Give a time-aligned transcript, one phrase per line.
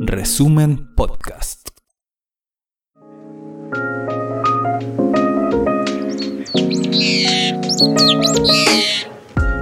[0.00, 1.68] Resumen Podcast.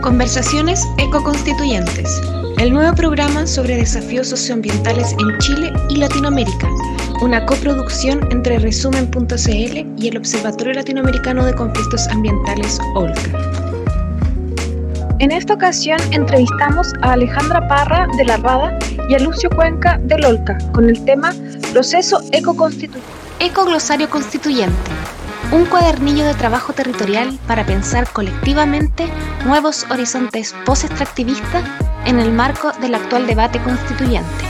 [0.01, 2.23] Conversaciones Ecoconstituyentes,
[2.59, 6.71] el nuevo programa sobre desafíos socioambientales en Chile y Latinoamérica,
[7.21, 13.74] una coproducción entre Resumen.cl y el Observatorio Latinoamericano de Conflictos Ambientales, OLCA.
[15.25, 20.23] En esta ocasión entrevistamos a Alejandra Parra de la Rada y a Lucio Cuenca del
[20.23, 21.33] OLCA con el tema
[21.73, 23.09] Proceso Ecoconstituyente.
[23.41, 24.91] Ecoglosario Constituyente,
[25.51, 29.07] un cuadernillo de trabajo territorial para pensar colectivamente
[29.47, 31.65] nuevos horizontes post-extractivistas
[32.05, 34.45] en el marco del actual debate constituyente.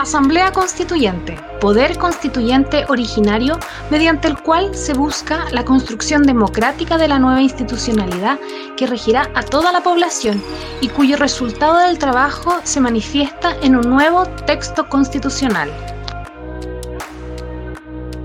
[0.00, 3.58] Asamblea Constituyente, poder constituyente originario
[3.90, 8.40] mediante el cual se busca la construcción democrática de la nueva institucionalidad
[8.78, 10.42] que regirá a toda la población
[10.80, 15.70] y cuyo resultado del trabajo se manifiesta en un nuevo texto constitucional.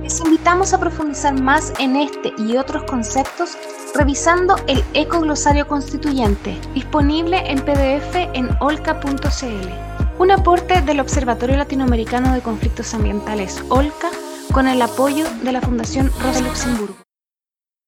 [0.02, 3.58] Les invitamos a profundizar más en este y otros conceptos
[3.94, 12.42] revisando el Ecoglosario Constituyente, disponible en PDF en olca.cl un aporte del Observatorio Latinoamericano de
[12.42, 14.12] Conflictos Ambientales, OLCA,
[14.54, 16.96] con el apoyo de la Fundación Rosa Luxemburgo.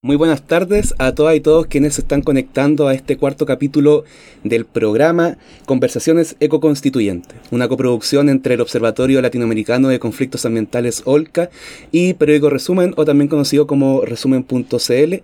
[0.04, 4.04] Muy buenas tardes a todas y todos quienes se están conectando a este cuarto capítulo
[4.44, 11.50] del programa Conversaciones Ecoconstituyentes, una coproducción entre el Observatorio Latinoamericano de Conflictos Ambientales OLCA
[11.92, 15.16] y Periódico Resumen, o también conocido como resumen.cl,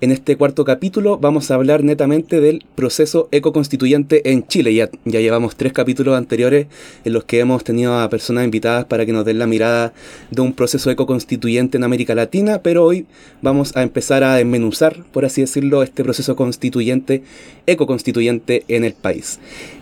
[0.00, 4.74] en este cuarto capítulo vamos a hablar netamente del proceso ecoconstituyente en Chile.
[4.74, 6.66] Ya, ya llevamos tres capítulos anteriores
[7.04, 9.92] en los que hemos tenido a personas invitadas para que nos den la mirada
[10.30, 13.06] de un proceso ecoconstituyente en América Latina, pero hoy
[13.42, 17.22] vamos a empezar a desmenuzar, por así decirlo, este proceso constituyente,
[17.66, 19.38] ecoconstituyente en el país.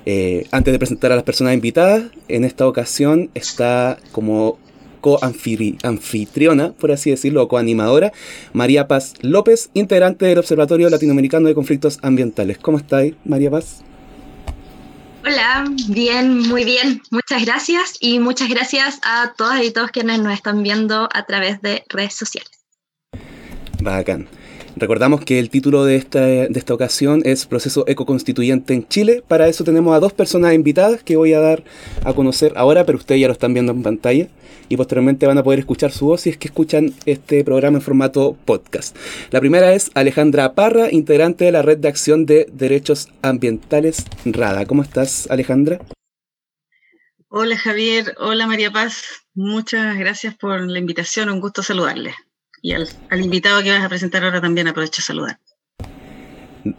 [0.06, 4.58] Eh, antes de presentar a las personas invitadas, en esta ocasión está como
[5.04, 8.10] co-anfitriona, por así decirlo, o coanimadora,
[8.54, 12.56] María Paz López, integrante del Observatorio Latinoamericano de Conflictos Ambientales.
[12.56, 13.84] ¿Cómo estáis, María Paz?
[15.22, 17.02] Hola, bien, muy bien.
[17.10, 21.60] Muchas gracias y muchas gracias a todas y todos quienes nos están viendo a través
[21.60, 22.64] de redes sociales.
[23.82, 24.26] Bacán.
[24.84, 29.24] Recordamos que el título de esta, de esta ocasión es Proceso Ecoconstituyente en Chile.
[29.26, 31.64] Para eso tenemos a dos personas invitadas que voy a dar
[32.04, 34.28] a conocer ahora, pero ustedes ya lo están viendo en pantalla
[34.68, 37.82] y posteriormente van a poder escuchar su voz si es que escuchan este programa en
[37.82, 38.94] formato podcast.
[39.30, 44.66] La primera es Alejandra Parra, integrante de la Red de Acción de Derechos Ambientales RADA.
[44.66, 45.78] ¿Cómo estás, Alejandra?
[47.28, 49.02] Hola Javier, hola María Paz,
[49.32, 52.14] muchas gracias por la invitación, un gusto saludarles
[52.64, 52.88] y al,
[53.20, 55.38] invitado que vas a presentar ahora también aprovecho a saludar.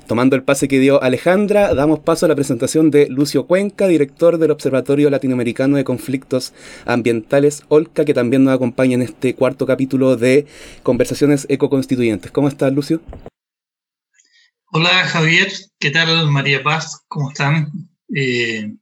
[0.07, 4.39] Tomando el pase que dio Alejandra, damos paso a la presentación de Lucio Cuenca, director
[4.39, 6.55] del Observatorio Latinoamericano de Conflictos
[6.87, 10.47] Ambientales, OLCA, que también nos acompaña en este cuarto capítulo de
[10.81, 12.31] Conversaciones Ecoconstituyentes.
[12.31, 13.03] ¿Cómo estás, Lucio?
[14.71, 15.51] Hola, Javier.
[15.77, 17.03] ¿Qué tal, María Paz?
[17.07, 17.71] ¿Cómo están?
[18.11, 18.73] Eh,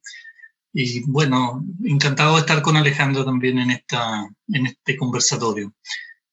[0.71, 5.73] y bueno, encantado de estar con Alejandro también en, esta, en este conversatorio.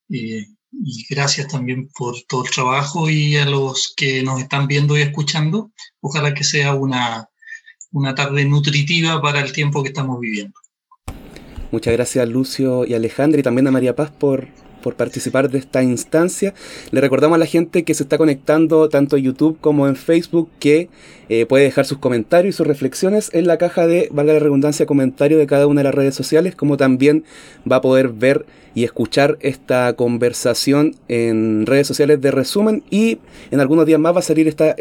[0.09, 4.97] Eh, y gracias también por todo el trabajo y a los que nos están viendo
[4.97, 5.71] y escuchando.
[6.01, 7.29] Ojalá que sea una,
[7.93, 10.55] una tarde nutritiva para el tiempo que estamos viviendo.
[11.73, 14.49] Muchas gracias Lucio y Alejandra y también a María Paz por,
[14.83, 16.53] por participar de esta instancia.
[16.91, 20.51] Le recordamos a la gente que se está conectando tanto en YouTube como en Facebook
[20.59, 20.89] que
[21.29, 24.87] eh, puede dejar sus comentarios y sus reflexiones en la caja de, valga la redundancia,
[24.87, 27.25] comentario de cada una de las redes sociales, como también
[27.71, 33.19] va a poder ver y escuchar esta conversación en redes sociales de resumen y
[33.51, 34.75] en algunos días más va a salir esta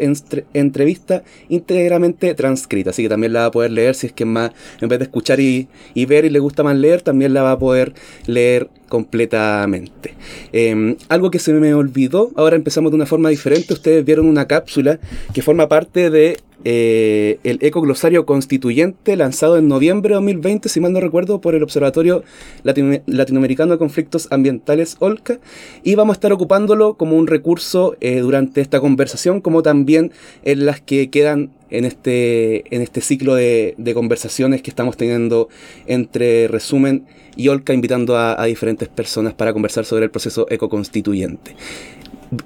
[0.54, 4.52] entrevista íntegramente transcrita, así que también la va a poder leer si es que más,
[4.80, 7.52] en vez de escuchar y, y ver y le gusta más leer, también la va
[7.52, 7.94] a poder
[8.26, 10.14] leer completamente.
[10.52, 14.46] Em, algo que se me olvidó, ahora empezamos de una forma diferente, ustedes vieron una
[14.46, 14.98] cápsula
[15.32, 20.92] que forma parte de eh, el Ecoglosario Constituyente lanzado en noviembre de 2020, si mal
[20.92, 22.22] no recuerdo, por el Observatorio
[22.62, 25.40] Latinoamericano de Conflictos Ambientales OLCA,
[25.82, 30.12] y vamos a estar ocupándolo como un recurso eh, durante esta conversación, como también
[30.44, 35.48] en las que quedan en este, en este ciclo de, conversaciones que estamos teniendo
[35.86, 37.06] entre Resumen
[37.36, 41.54] y Olca, invitando a, a diferentes personas para conversar sobre el proceso ecoconstituyente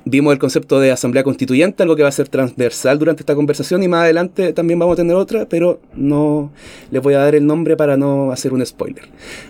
[0.04, 3.82] vimos el concepto de asamblea constituyente, algo que va a ser transversal durante esta conversación
[3.82, 6.50] y más adelante también vamos a tener otra, pero no
[6.90, 9.04] les voy a dar el nombre para no hacer un spoiler.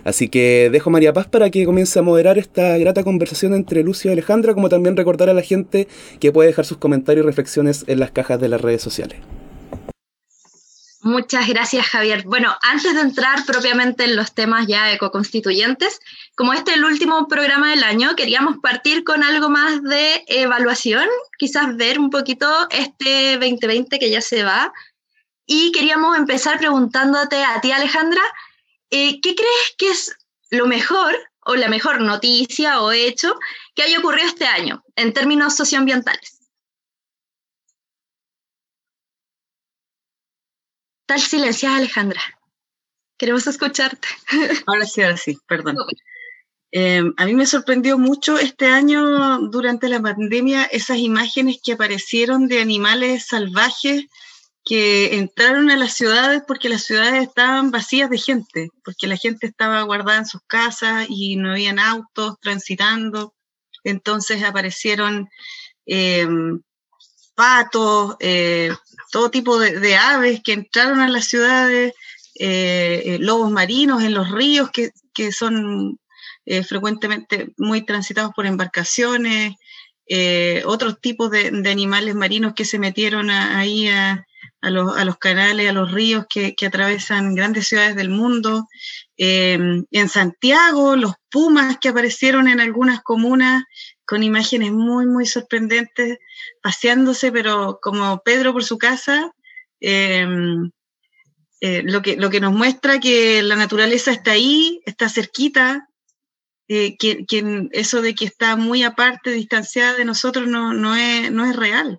[0.04, 3.82] Así que dejo a María Paz para que comience a moderar esta grata conversación entre
[3.82, 5.88] Lucio y Alejandra, como también recordar a la gente
[6.20, 9.18] que puede dejar sus comentarios y reflexiones en las cajas de las redes sociales.
[11.04, 12.22] Muchas gracias, Javier.
[12.24, 16.00] Bueno, antes de entrar propiamente en los temas ya ecoconstituyentes,
[16.34, 21.06] como este es el último programa del año, queríamos partir con algo más de evaluación,
[21.36, 24.72] quizás ver un poquito este 2020 que ya se va.
[25.44, 28.22] Y queríamos empezar preguntándote a ti, Alejandra,
[28.88, 30.16] eh, ¿qué crees que es
[30.48, 33.38] lo mejor o la mejor noticia o hecho
[33.74, 36.33] que haya ocurrido este año en términos socioambientales?
[41.06, 42.20] Tal silenciada, Alejandra.
[43.18, 44.08] Queremos escucharte.
[44.66, 45.76] Ahora sí, ahora sí, perdón.
[46.72, 52.48] Em, a mí me sorprendió mucho este año, durante la pandemia, esas imágenes que aparecieron
[52.48, 54.06] de animales salvajes
[54.64, 59.46] que entraron a las ciudades porque las ciudades estaban vacías de gente, porque la gente
[59.46, 63.34] estaba guardada en sus casas y no habían autos transitando.
[63.84, 65.28] Entonces aparecieron
[65.86, 66.60] em,
[67.34, 68.72] patos, eh,
[69.14, 71.92] todo tipo de, aves que entraron a las ciudades,
[72.34, 74.90] eh, eh, lobos marinos en los ríos que,
[75.30, 76.00] son
[76.66, 79.54] frecuentemente muy transitados por embarcaciones,
[80.64, 84.26] otros tipos de, animales marinos que se metieron ahí a,
[84.62, 88.66] los, canales, a los ríos que, que atravesan grandes ciudades del mundo.
[89.16, 93.62] en Santiago, los pumas que aparecieron en algunas comunas
[94.06, 96.18] con imágenes muy, muy sorprendentes,
[96.62, 99.32] paseándose, pero como Pedro por su casa,
[99.80, 100.70] em,
[101.60, 105.88] eh, lo, que, lo que nos muestra que la naturaleza está ahí, está cerquita,
[106.68, 107.24] eh, que,
[107.72, 111.98] eso de que está muy aparte, distanciada de nosotros, no, no, es, no es real.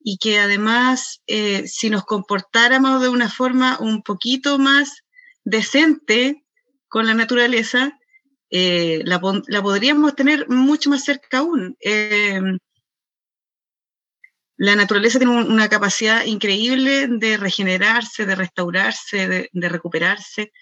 [0.00, 5.02] Y que además, eh, si nos comportáramos de una forma un poquito más
[5.44, 6.44] decente
[6.88, 7.98] con la naturaleza,
[8.50, 11.76] eh, la, podríamos tener mucho más cerca aún.
[11.80, 12.40] Eh,
[14.58, 20.52] la naturaleza tiene una capacidad increíble de regenerarse, de restaurarse, de, recuperarse.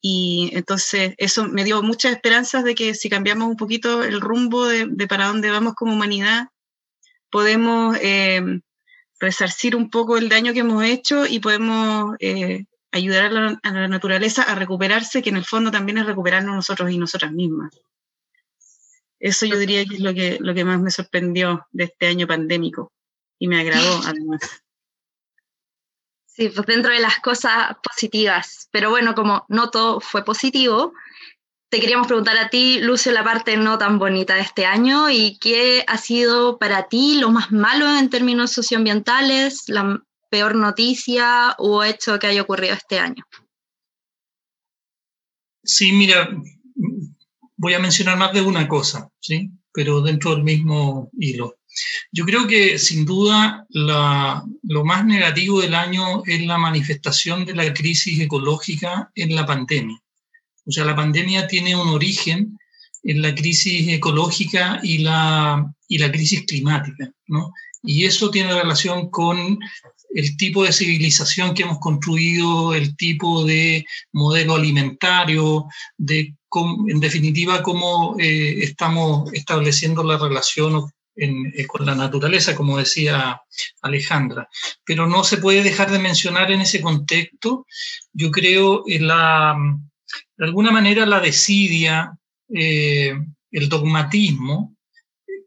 [0.00, 4.66] Y entonces eso me dio muchas esperanzas de que si cambiamos un poquito el rumbo
[4.66, 6.48] de, para dónde vamos como humanidad,
[7.30, 8.42] podemos eh,
[9.20, 12.16] resarcir un poco el daño que hemos hecho y podemos
[12.94, 16.98] ayudar a la, naturaleza a recuperarse, que en el fondo también es recuperarnos nosotros y
[16.98, 17.74] nosotras mismas.
[19.18, 22.26] Eso yo diría que es lo que, lo que más me sorprendió de este año
[22.26, 22.92] pandémico
[23.38, 24.40] y me agradó además.
[26.26, 30.92] Sí, pues dentro de las cosas positivas, pero bueno, como no todo fue positivo,
[31.68, 35.38] te queríamos preguntar a ti, Lucio, la parte no tan bonita de este año y
[35.38, 40.00] qué ha sido para ti lo más malo en términos socioambientales, la
[40.34, 43.22] peor noticia o hecho que haya ocurrido este año?
[45.62, 46.28] Sí, mira,
[47.56, 49.48] voy a mencionar más de una cosa, ¿sí?
[49.72, 51.54] pero dentro del mismo hilo.
[52.10, 57.72] Yo creo que sin duda lo más negativo del año es la manifestación de la
[57.72, 59.98] crisis ecológica en la pandemia.
[60.66, 62.58] O sea, la pandemia tiene un origen
[63.04, 67.52] en la crisis ecológica y la, y la crisis climática, ¿no?
[67.84, 69.58] Y eso tiene relación con
[70.14, 75.66] el tipo de civilización que hemos construido, el tipo de modelo alimentario,
[75.98, 76.34] de
[76.88, 83.40] en definitiva cómo eh, estamos estableciendo la relación eh, con la naturaleza, como decía
[83.82, 84.48] Alejandra.
[84.84, 87.66] Pero no se puede dejar de mencionar en ese contexto,
[88.12, 89.56] yo creo, en la,
[90.36, 92.16] de alguna manera la desidia,
[92.54, 93.14] eh,
[93.50, 94.76] el dogmatismo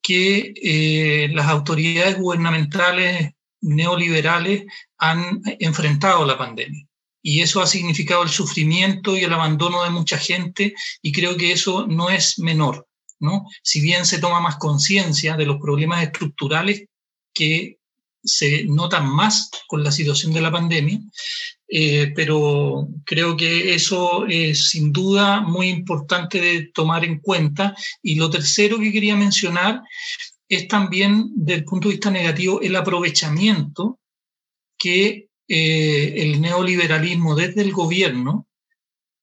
[0.01, 4.65] que las autoridades gubernamentales neoliberales
[4.97, 6.85] han enfrentado la pandemia.
[7.21, 11.51] Y eso ha significado el sufrimiento y el abandono de mucha gente y creo que
[11.51, 12.87] eso no es menor,
[13.19, 13.45] ¿no?
[13.63, 16.85] Si bien se toma más conciencia de los problemas estructurales
[17.33, 17.77] que
[18.23, 20.99] se notan más con la situación de la pandemia,
[21.69, 27.75] eh, pero creo que eso es sin duda muy importante de tomar en cuenta.
[28.01, 29.81] Y lo tercero que quería mencionar
[30.49, 33.99] es también, desde el punto de vista negativo, el aprovechamiento
[34.77, 38.47] que eh, el neoliberalismo desde el gobierno,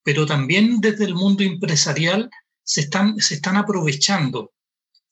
[0.02, 2.30] pero también desde el mundo empresarial,
[2.62, 4.52] se están, se están aprovechando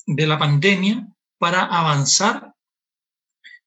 [0.07, 1.07] de la pandemia
[1.39, 2.53] para avanzar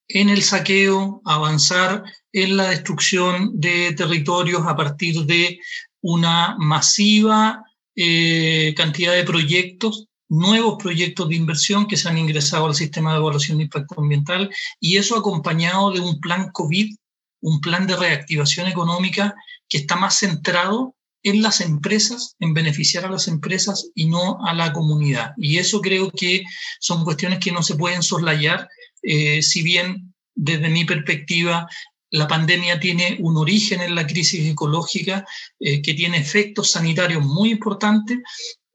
[0.07, 5.59] en el saqueo, avanzar en la destrucción de territorios a partir de
[6.01, 7.63] una masiva
[7.95, 13.19] eh, cantidad de proyectos nuevos proyectos de inversión que se han ingresado al sistema de
[13.19, 16.95] evaluación de impacto ambiental y eso acompañado de un plan COVID,
[17.41, 19.35] un plan de reactivación económica
[19.69, 24.53] que está más centrado en las empresas, en beneficiar a las empresas y no a
[24.53, 25.33] la comunidad.
[25.37, 26.43] Y eso creo que
[26.79, 28.69] son cuestiones que no se pueden soslayar,
[29.01, 31.67] eh, si bien desde mi perspectiva
[32.11, 35.25] la pandemia tiene un origen en la crisis ecológica
[35.59, 38.19] eh, que tiene efectos sanitarios muy importantes,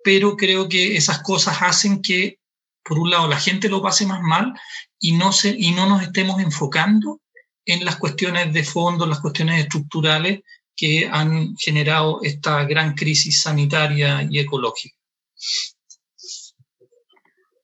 [0.03, 2.39] pero creo que esas cosas hacen que,
[2.83, 4.53] por un lado, la gente lo pase más mal
[4.99, 7.21] y no, se, y no nos estemos enfocando
[7.65, 10.41] en las cuestiones de fondo, las cuestiones estructurales
[10.77, 14.97] que han generado esta gran crisis sanitaria y ecológica.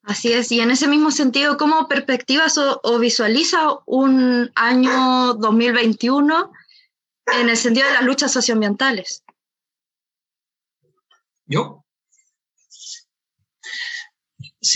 [0.02, 6.52] Así es, y en ese mismo sentido, ¿cómo perspectivas o, visualiza un año 2021
[7.40, 9.25] en el sentido de las luchas socioambientales?
[11.47, 11.86] ¿Yo?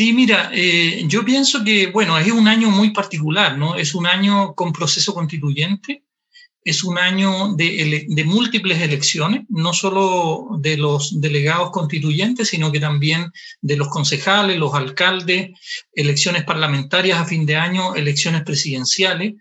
[0.01, 3.75] Sí, mira, eh, yo pienso que, bueno, es un año muy particular, ¿no?
[3.75, 6.05] Es un año con proceso constituyente,
[6.65, 13.31] es un año de, múltiples elecciones, no solo de los delegados constituyentes, sino que también
[13.61, 15.51] de los concejales, los alcaldes,
[15.93, 19.35] elecciones parlamentarias a fin de año, elecciones presidenciales,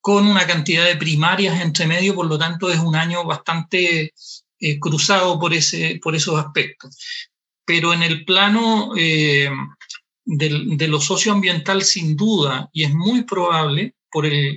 [0.00, 4.14] con una cantidad de primarias entre medio, por lo tanto es un año bastante
[4.60, 6.96] eh, cruzado por, ese, por esos aspectos.
[7.66, 9.50] Pero en el plano eh,
[10.26, 13.94] de lo socioambiental, sin duda, y es muy probable,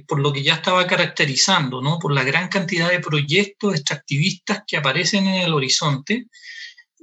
[0.07, 1.99] por, lo que ya estaba caracterizando, ¿no?
[1.99, 6.27] por la gran cantidad de proyectos extractivistas que aparecen en el horizonte,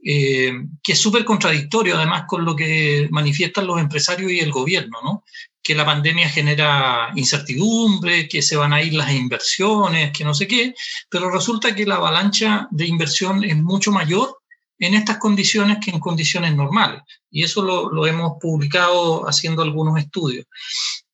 [0.03, 4.99] eh, que es súper contradictorio además con lo que manifiestan los empresarios y el gobierno,
[5.03, 5.25] ¿no?
[5.63, 10.47] que la pandemia genera incertidumbre, que se van a ir las inversiones, que no sé
[10.47, 10.75] qué,
[11.11, 14.39] pero resulta que la avalancha de inversión es mucho mayor
[14.79, 17.03] en estas condiciones que en condiciones normales.
[17.31, 20.47] Y eso lo, lo hemos publicado haciendo algunos estudios.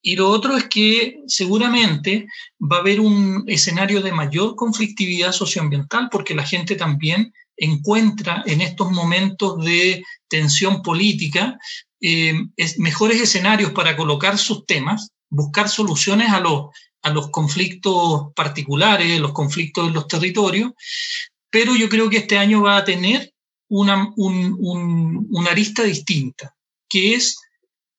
[0.03, 2.27] Y lo otro es que seguramente
[2.61, 8.61] va a haber un escenario de mayor conflictividad socioambiental porque la gente también encuentra en
[8.61, 11.57] estos momentos de tensión política
[12.01, 12.35] eh,
[12.79, 16.71] mejores escenarios para colocar sus temas, buscar soluciones a los,
[17.03, 20.73] a los conflictos particulares, los conflictos en los territorios,
[21.49, 23.32] pero yo creo que este año va a tener
[23.73, 26.55] una, una arista distinta,
[26.89, 27.39] que es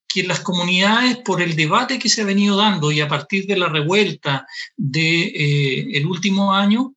[0.08, 3.58] que las comunidades, por el debate que se ha venido dando y a partir de
[3.58, 4.46] la revuelta
[4.78, 6.94] del de, eh, último año,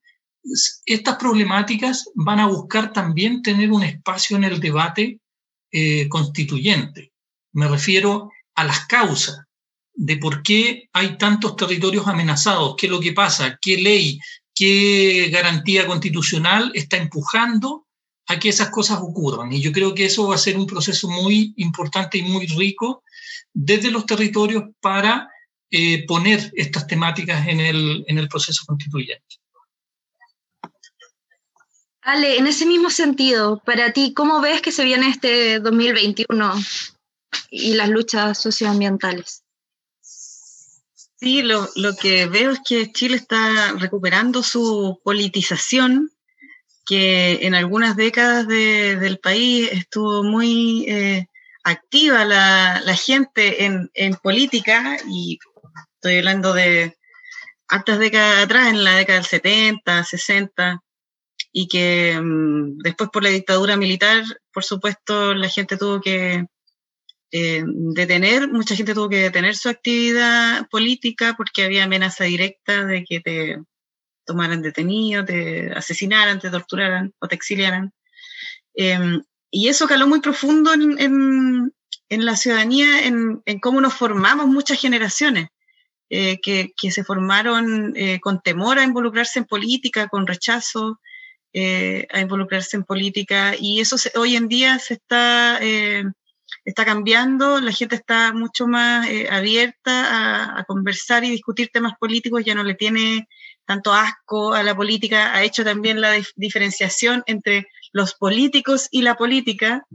[0.85, 5.21] estas problemáticas van a buscar también tener un espacio en el debate
[5.73, 7.12] eh, constituyente.
[7.52, 9.40] Me refiero a las causas
[9.95, 14.21] de por qué hay tantos territorios amenazados, qué es lo que pasa, qué ley,
[14.54, 17.86] qué garantía constitucional está empujando
[18.28, 19.52] a que esas cosas ocurran.
[19.52, 23.02] Y yo creo que eso va a ser un proceso muy importante y muy rico
[23.52, 25.28] desde los territorios para
[25.71, 29.37] eh, poner estas temáticas en el, en el proceso constituyente.
[32.02, 36.54] Ale, en ese mismo sentido, para ti, ¿cómo ves que se viene este 2021
[37.50, 39.42] y las luchas socioambientales?
[41.18, 46.12] Sí, lo, lo, que veo es que Chile está recuperando su politización
[46.87, 51.26] que en algunas décadas del país estuvo muy eh,
[51.64, 55.38] activa la, gente en, política, y
[55.97, 56.97] estoy hablando de
[57.69, 60.81] hartas décadas atrás, en la década del 70, 60,
[61.52, 66.47] y que mm, después por la dictadura militar, por supuesto, la gente tuvo que
[67.33, 73.02] eh, detener, mucha gente tuvo que detener su actividad política porque había amenaza directa de
[73.02, 73.57] que te
[74.26, 77.92] tomaran detenido, te asesinaran, te torturaran o te exiliaran.
[78.75, 81.73] Em, y eso caló muy profundo en,
[82.11, 85.49] la ciudadanía, en, cómo nos formamos muchas generaciones,
[86.11, 91.00] eh, que, se formaron eh, con temor a involucrarse en política, con rechazo
[91.52, 95.59] eh, a involucrarse en política, y eso hoy en día se está,
[96.64, 102.45] está cambiando, la gente está mucho más abierta a, a, conversar y discutir temas políticos,
[102.45, 103.26] ya no le tiene
[103.67, 109.17] tanto asco a la política, ha hecho también la diferenciación entre los políticos y la
[109.17, 109.87] política,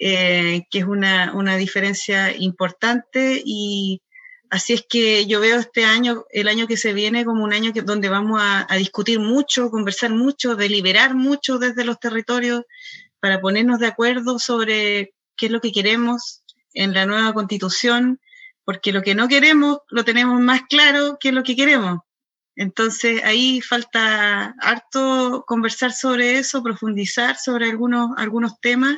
[0.00, 4.02] eh, que es una, una, diferencia importante y
[4.50, 7.72] así es que yo veo este año, el año que se viene, como un año
[7.84, 12.62] donde vamos a discutir mucho, conversar mucho, deliberar mucho desde los territorios
[13.20, 16.42] para ponernos de acuerdo sobre qué es lo que queremos
[16.74, 18.20] en la nueva constitución,
[18.64, 22.00] porque lo que no queremos lo tenemos más claro que lo que queremos.
[22.58, 28.96] Entonces ahí falta harto conversar sobre eso, profundizar sobre algunos, algunos temas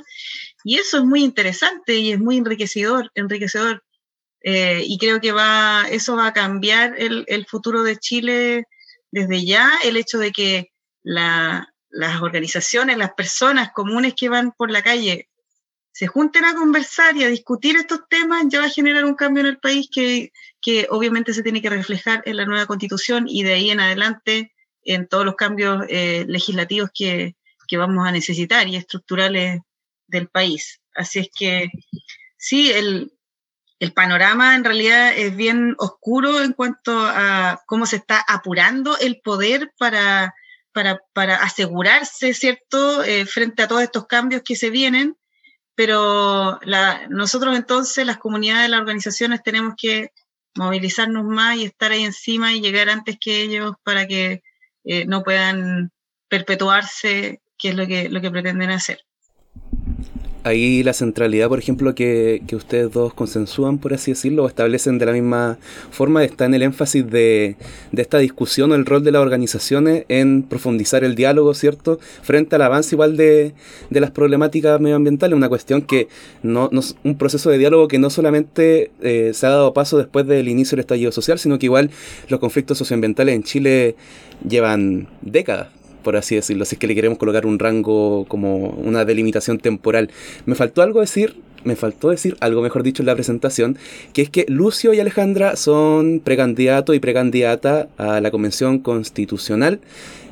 [0.65, 3.85] y eso es muy interesante y es muy enriquecedor, enriquecedor.
[4.43, 8.65] Eh, y creo que va, eso va a cambiar el, futuro de Chile
[9.11, 11.67] desde ya, el hecho de que las
[12.23, 15.29] organizaciones, las personas comunes que van por la calle
[15.93, 19.43] se junten a conversar y a discutir estos temas, ya va a generar un cambio
[19.43, 23.43] en el país que, que obviamente se tiene que reflejar en la nueva constitución y
[23.43, 27.37] de ahí en adelante en todos los cambios eh, legislativos que,
[27.69, 29.61] que, vamos a necesitar y estructurales
[30.07, 30.81] del país.
[30.95, 31.69] Así es que
[32.37, 33.13] sí, el,
[33.79, 39.21] el panorama en realidad es bien oscuro en cuanto a cómo se está apurando el
[39.21, 40.35] poder para,
[40.73, 45.17] para, para asegurarse, ¿cierto?, eh, frente a todos estos cambios que se vienen
[45.81, 50.11] pero la, nosotros entonces, las comunidades, las organizaciones, tenemos que
[50.55, 54.43] movilizarnos más y estar ahí encima y llegar antes que ellos para que
[54.85, 55.91] eh, no puedan
[56.29, 59.01] perpetuarse, que es lo que, lo que pretenden hacer
[60.45, 64.99] ahí la centralidad, por ejemplo, que, que, ustedes dos consensúan, por así decirlo, o establecen
[64.99, 65.59] de la misma
[65.91, 67.57] forma, está en el énfasis de,
[67.93, 71.99] de, esta discusión o el rol de las organizaciones en profundizar el diálogo, ¿cierto?
[72.23, 73.55] Frente al avance igual de,
[73.91, 76.09] de las problemáticas medioambientales, una cuestión que
[76.43, 80.27] no, no, un proceso de diálogo que no solamente eh, se ha dado paso después
[80.27, 81.91] del inicio del estallido social, sino que igual
[82.29, 83.97] los conflictos socioambientales en Chile
[84.47, 89.05] llevan décadas por así decirlo, si es que le queremos colocar un rango como una
[89.05, 90.11] delimitación temporal.
[90.47, 93.77] Me faltó algo decir, me faltó decir algo, mejor dicho, en la presentación,
[94.13, 99.81] que es que Lucio y Alejandra son precandidato y precandidata a la Convención Constitucional.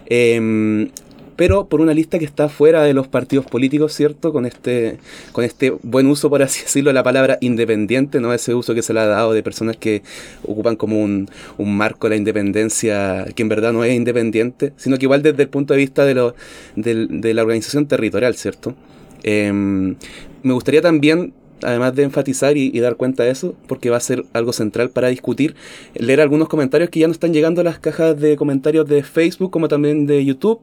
[0.06, 0.88] Eh,
[1.38, 4.32] pero por una lista que está fuera de los partidos políticos, ¿cierto?
[4.32, 4.98] Con este,
[5.30, 8.34] con este buen uso, por así decirlo, de la palabra independiente, ¿no?
[8.34, 10.02] Ese uso que se le ha dado de personas que
[10.42, 11.28] ocupan como un,
[11.58, 15.48] marco de la independencia que en verdad no es independiente, sino que igual desde el
[15.48, 16.34] punto de vista de, lo,
[16.74, 18.74] de, la organización territorial, ¿cierto?
[19.22, 19.94] Em,
[20.42, 24.24] me gustaría también además de enfatizar y, dar cuenta de eso, porque va a ser
[24.32, 25.54] algo central para discutir,
[25.94, 29.50] leer algunos comentarios que ya nos están llegando a las cajas de comentarios de Facebook
[29.50, 30.60] como también de YouTube.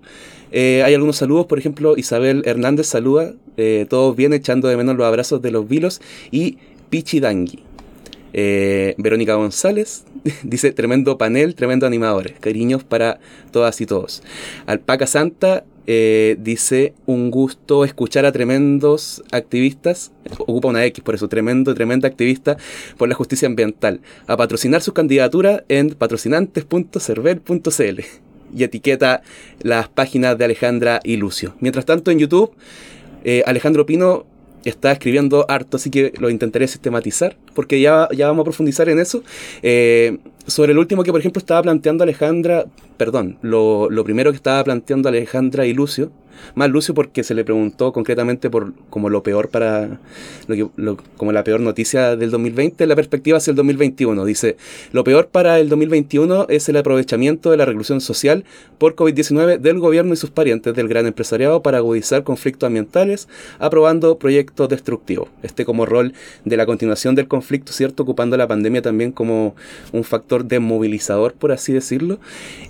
[0.51, 4.95] Eh, hay algunos saludos, por ejemplo, Isabel Hernández saluda, eh, todos bien echando de menos
[4.95, 6.57] los abrazos de los vilos, y
[6.89, 7.59] Pichi Dangui.
[8.37, 10.03] Eh, Verónica González
[10.43, 13.19] dice, tremendo panel, tremendo animadores, cariños para
[13.51, 14.23] todas y todos.
[14.65, 21.27] Alpaca Santa eh, dice, un gusto escuchar a tremendos activistas, ocupa una X por eso,
[21.27, 22.57] tremendo, tremenda activista
[22.97, 28.01] por la justicia ambiental, a patrocinar su candidatura en patrocinantes.cervel.cl
[28.55, 29.21] y etiqueta
[29.61, 31.55] las páginas de Alejandra y Lucio.
[31.59, 32.51] Mientras tanto en YouTube,
[33.23, 34.25] eh, Alejandro Pino
[34.63, 38.99] está escribiendo harto, así que lo intentaré sistematizar, porque ya, ya vamos a profundizar en
[38.99, 39.23] eso.
[39.61, 42.65] Eh, sobre el último que, por ejemplo, estaba planteando Alejandra,
[42.97, 46.11] perdón, lo, lo primero que estaba planteando Alejandra y Lucio,
[46.55, 49.99] más Lucio porque se le preguntó concretamente por como lo peor para
[50.47, 54.25] lo como la peor noticia del 2020, la perspectiva hacia el 2021.
[54.25, 54.57] Dice,
[54.91, 58.43] lo peor para el 2021 es el aprovechamiento de la reclusión social
[58.77, 63.27] por COVID-19 del gobierno y sus parientes del gran empresariado para agudizar conflictos ambientales,
[63.59, 65.29] aprobando proyectos destructivos.
[65.43, 68.03] Este como rol de la continuación del conflicto, ¿cierto?
[68.03, 69.55] Ocupando la pandemia también como
[69.91, 72.19] un factor desmovilizador, por así decirlo.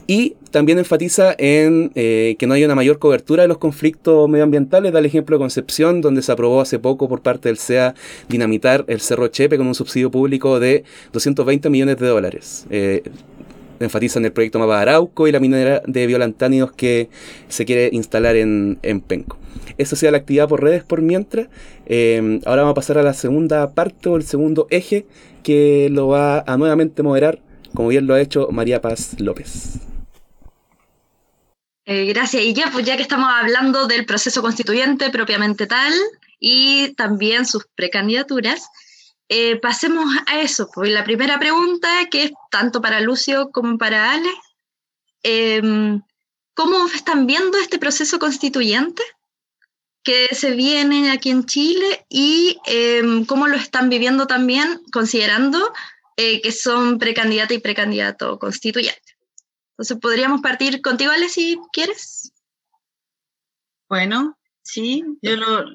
[0.07, 4.91] Y también enfatiza en eh, que no hay una mayor cobertura de los conflictos medioambientales.
[4.93, 7.95] Da el ejemplo de Concepción, donde se aprobó hace poco por parte del CEA
[8.29, 12.65] dinamitar el Cerro Chepe con un subsidio público de 220 millones de dólares.
[12.69, 13.03] Eh,
[13.79, 17.09] enfatiza en el proyecto Mapa Arauco y la minera de violantánidos que
[17.47, 19.37] se quiere instalar en, Penco.
[19.77, 21.47] Eso sea la actividad por redes por mientras.
[21.85, 25.05] Eh, ahora vamos a pasar a la segunda parte o el segundo eje
[25.43, 27.39] que lo va a nuevamente moderar,
[27.73, 29.94] como bien lo ha hecho María Paz López.
[31.85, 32.43] Eh, gracias.
[32.43, 35.93] Y ya, pues ya que estamos hablando del proceso constituyente propiamente tal
[36.39, 38.67] y también sus precandidaturas,
[39.29, 40.69] eh, pasemos a eso.
[40.73, 44.29] Pues la primera pregunta, que es tanto para Lucio como para Ale,
[45.23, 46.01] em,
[46.55, 49.03] ¿cómo están viendo este proceso constituyente
[50.03, 55.73] que se viene aquí en Chile y em, cómo lo están viviendo también considerando
[56.17, 59.04] eh, que son precandidato y precandidato constituyente?
[59.75, 62.31] Entonces, podríamos partir contigo, Ale, si quieres.
[63.89, 65.65] Bueno, sí, yo lo,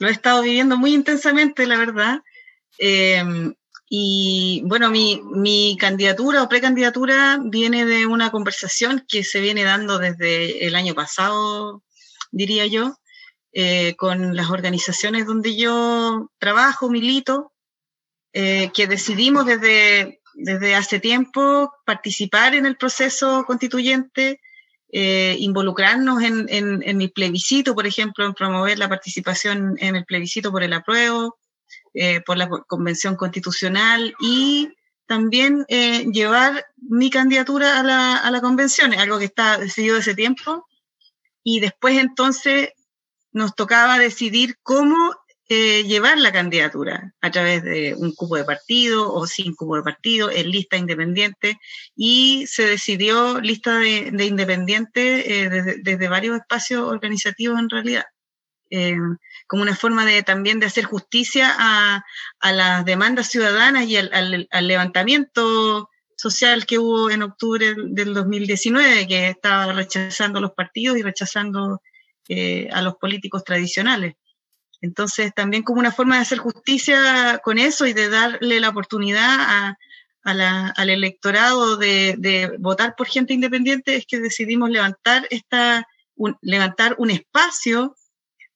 [0.00, 2.22] he estado viviendo muy intensamente, la verdad.
[2.78, 3.54] Em,
[3.88, 10.66] y bueno, mi, candidatura o precandidatura viene de una conversación que se viene dando desde
[10.66, 11.84] el año pasado,
[12.32, 12.96] diría yo,
[13.52, 17.52] eh, con las organizaciones donde yo trabajo, milito,
[18.32, 24.40] eh, que decidimos desde desde hace tiempo participar en el proceso constituyente,
[24.92, 30.52] eh, involucrarnos en, en, el plebiscito, por ejemplo, en promover la participación en el plebiscito
[30.52, 31.38] por el apruebo,
[31.94, 34.68] eh, por la convención constitucional y
[35.06, 40.14] también eh, llevar mi candidatura a la, a la convención, algo que está decidido hace
[40.14, 40.66] tiempo.
[41.42, 42.70] Y después entonces
[43.32, 45.14] nos tocaba decidir cómo
[45.48, 49.84] eh, llevar la candidatura a través de un cupo de partido o sin cupo de
[49.84, 51.60] partido, en lista independiente,
[51.94, 55.48] y se decidió lista de, de independiente eh,
[55.84, 58.04] desde, varios espacios organizativos en realidad.
[58.70, 58.96] Eh,
[59.46, 62.04] como una forma de también de hacer justicia a,
[62.40, 69.06] a las demandas ciudadanas y al, al, levantamiento social que hubo en octubre del 2019,
[69.06, 71.80] que estaba rechazando los partidos y rechazando
[72.72, 74.16] a los políticos tradicionales.
[74.80, 79.76] Entonces, también como una forma de hacer justicia con eso y de darle la oportunidad
[80.22, 85.86] al electorado de, votar por gente independiente, es que decidimos levantar, esta,
[86.40, 87.96] levantar un espacio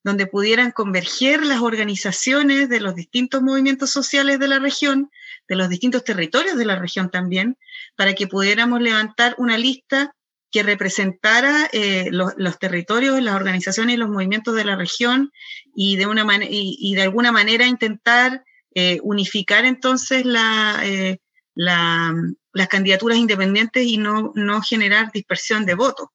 [0.03, 5.11] donde pudieran converger las organizaciones de los distintos movimientos sociales de la región,
[5.47, 7.59] de los distintos territorios de la región también,
[7.97, 10.15] para que pudiéramos levantar una lista
[10.51, 15.33] que representara eh, los, territorios, las organizaciones y los movimientos de la región
[15.75, 21.19] y de, una y, de alguna manera intentar eh, unificar entonces eh,
[21.55, 22.15] la,
[22.53, 26.09] las candidaturas independientes y no, no generar dispersión de votos.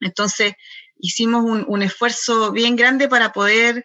[0.00, 0.54] Entonces,
[0.98, 3.84] hicimos un, un, esfuerzo bien grande para poder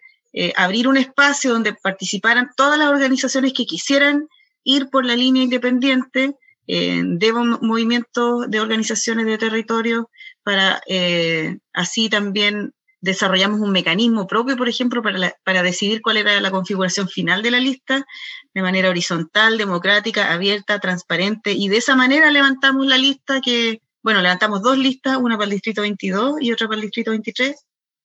[0.56, 4.28] abrir un espacio donde participaran todas las organizaciones que quisieran
[4.64, 10.08] ir por la línea independiente de movimientos de organizaciones de territorio
[10.42, 16.40] para eh, así también desarrollamos un mecanismo propio, por ejemplo, para, para, decidir cuál era
[16.40, 18.06] la configuración final de la lista,
[18.54, 24.22] de manera horizontal, democrática, abierta, transparente, y de esa manera levantamos la lista que, bueno,
[24.22, 27.56] levantamos dos listas, una para el distrito 22 y otra para el distrito 23,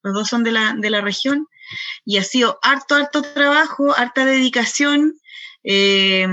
[0.02, 1.46] los dos son de la, de la región,
[2.04, 5.14] y ha sido harto, harto trabajo, harta dedicación,
[5.64, 6.28] eh,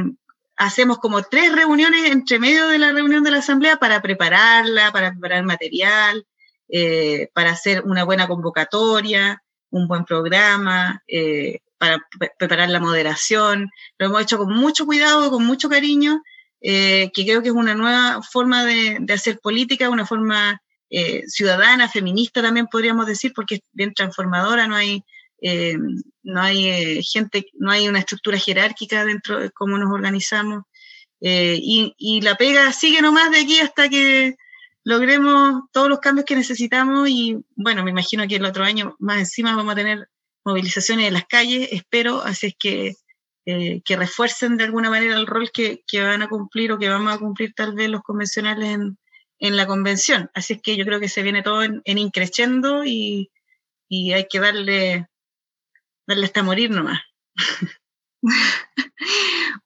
[0.56, 5.12] hacemos como tres reuniones entre medio de la reunión de la asamblea para prepararla, para
[5.12, 6.26] preparar material,
[6.68, 11.98] eh, para hacer una buena convocatoria, un buen programa, eh, para
[12.38, 13.70] preparar la moderación.
[13.98, 16.22] Lo hemos hecho con mucho cuidado, con mucho cariño,
[16.60, 20.60] eh, que creo que es una nueva forma de, de hacer política, una forma
[21.26, 25.02] ciudadana, feminista también podríamos decir, porque es bien transformadora, no hay
[25.46, 25.76] eh,
[26.22, 30.62] no hay eh, gente, no hay una estructura jerárquica dentro de cómo nos organizamos.
[31.20, 34.36] Eh, y, la pega sigue nomás de aquí hasta que
[34.84, 39.18] logremos todos los cambios que necesitamos y bueno, me imagino que el otro año más
[39.18, 40.08] encima vamos a tener
[40.44, 42.94] movilizaciones en las calles, espero, así es que,
[43.44, 47.12] que refuercen de alguna manera el rol que, que, van a cumplir o que vamos
[47.12, 48.98] a cumplir tal vez los convencionales en,
[49.38, 50.30] en la convención.
[50.32, 51.98] Así es que yo creo que se viene todo en, en
[52.86, 53.30] y,
[53.88, 55.08] y hay que darle
[56.06, 57.00] darle hasta morir nomás.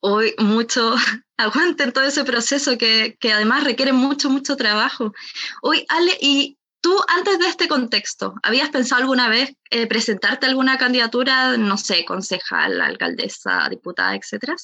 [0.00, 0.94] Hoy mucho,
[1.36, 5.12] aguanten todo ese proceso que, que, además requiere mucho, mucho trabajo.
[5.62, 10.78] Hoy, Ale, y tú antes de este contexto, ¿habías pensado alguna vez eh, presentarte alguna
[10.78, 14.56] candidatura, no sé, concejal, alcaldesa, diputada, etcétera?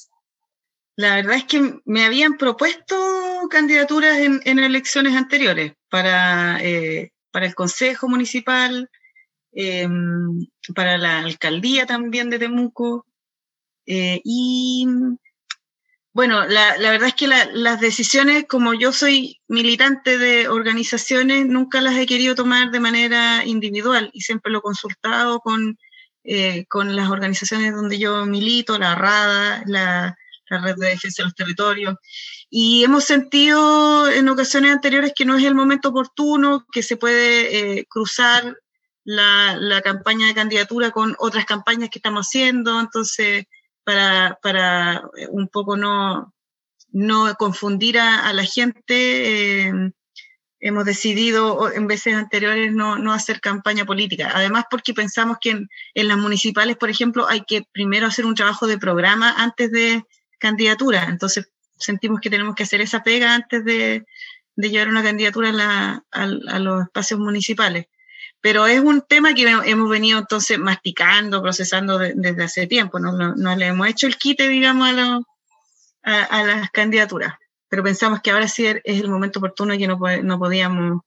[0.97, 2.95] La verdad es que me habían propuesto
[3.49, 8.89] candidaturas en, en elecciones anteriores para, eh, para el Consejo Municipal,
[9.57, 13.05] Em, para la alcaldía también de Temuco.
[13.85, 14.85] Eh, y
[16.11, 21.79] bueno, la, la, verdad es que las decisiones, como yo soy militante de organizaciones, nunca
[21.79, 25.77] las he querido tomar de manera individual y siempre lo he consultado con,
[26.25, 30.17] eh, con las organizaciones donde yo milito, la RADA, la,
[30.49, 31.95] la Red de Defensa de los Territorios.
[32.49, 37.79] Y hemos sentido en ocasiones anteriores que no es el momento oportuno, que se puede
[37.79, 38.57] eh, cruzar
[39.05, 43.45] la, la, campaña de candidatura con otras campañas que estamos haciendo, entonces
[43.83, 46.33] para, para eh, un poco no,
[46.91, 49.91] no confundir a, la gente, eh,
[50.59, 54.31] hemos decidido en veces anteriores no, no, hacer campaña política.
[54.33, 58.35] Además porque pensamos que en, en, las municipales, por ejemplo, hay que primero hacer un
[58.35, 60.03] trabajo de programa antes de
[60.39, 64.05] candidatura, entonces sentimos que tenemos que hacer esa pega antes de,
[64.55, 67.87] de llevar una candidatura a, la, a los espacios municipales.
[68.45, 72.99] Pero es un tema que hemos venido entonces masticando, procesando desde hace tiempo.
[72.99, 74.87] No, no, le hemos hecho el quite, digamos,
[76.03, 77.33] a, las candidaturas.
[77.67, 81.01] Pero pensamos que ahora sí es el momento oportuno y que no, no podíamos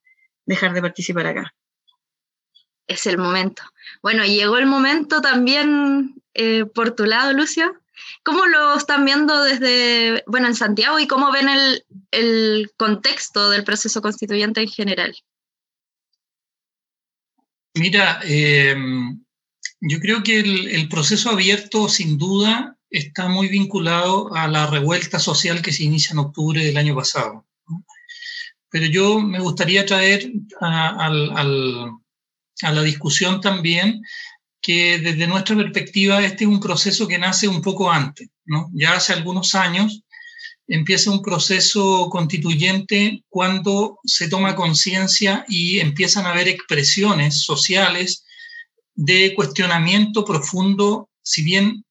[0.46, 1.54] dejar de participar acá.
[2.88, 3.62] Es el momento.
[4.02, 7.72] Bueno, llegó el momento también eh, por tu lado, Lucio.
[8.24, 13.62] ¿Cómo lo están viendo desde, bueno, en Santiago y cómo ven el, el contexto del
[13.62, 15.14] proceso constituyente en general?
[17.78, 19.20] Mira, em,
[19.80, 25.62] yo creo que el, proceso abierto, sin duda, está muy vinculado a la revuelta social
[25.62, 27.46] que se inicia en octubre del año pasado.
[28.70, 34.02] Pero yo me gustaría traer a, la discusión también
[34.60, 38.68] que desde nuestra perspectiva este es un proceso que nace un poco antes, ¿no?
[38.74, 40.02] Ya hace algunos años
[40.68, 48.24] empieza un proceso constituyente cuando se toma conciencia y empiezan a haber expresiones sociales
[48.94, 51.84] de cuestionamiento profundo, si bien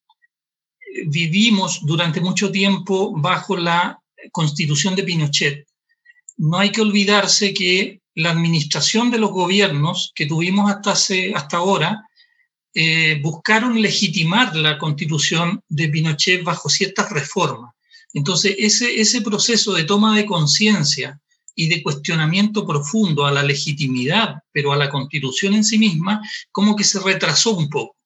[1.08, 4.00] vivimos durante mucho tiempo bajo la
[4.32, 5.68] constitución de Pinochet.
[6.38, 11.58] No hay que olvidarse que la administración de los gobiernos que tuvimos hasta, hace, hasta
[11.58, 12.04] ahora
[12.74, 17.74] eh, buscaron legitimar la constitución de Pinochet bajo ciertas reformas.
[18.14, 21.20] Entonces, ese, ese proceso de toma de conciencia
[21.56, 26.76] y de cuestionamiento profundo a la legitimidad, pero a la constitución en sí misma, como
[26.76, 27.98] que se retrasó un poco.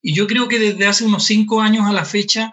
[0.00, 2.52] Y yo creo que desde hace unos cinco años a la fecha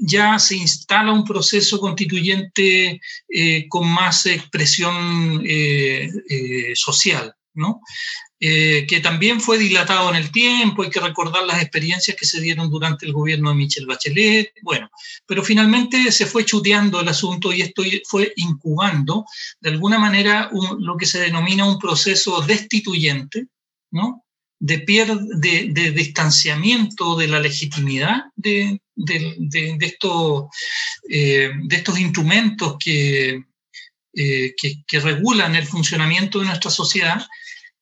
[0.00, 7.80] ya se instala un proceso constituyente eh, con más expresión eh, eh, social, ¿no?
[8.38, 12.70] Que también fue dilatado en el tiempo, hay que recordar las experiencias que se dieron
[12.70, 14.90] durante el gobierno de Michel Bachelet, bueno,
[15.26, 19.24] pero finalmente se fue chuteando el asunto y esto fue incubando
[19.60, 23.46] de alguna manera lo que se denomina un proceso destituyente,
[23.90, 24.26] ¿no?
[24.58, 28.80] de, de, distanciamiento de la legitimidad de,
[29.80, 30.44] estos,
[31.08, 33.42] eh, de estos instrumentos eh,
[34.12, 37.26] que, que, regulan el funcionamiento de nuestra sociedad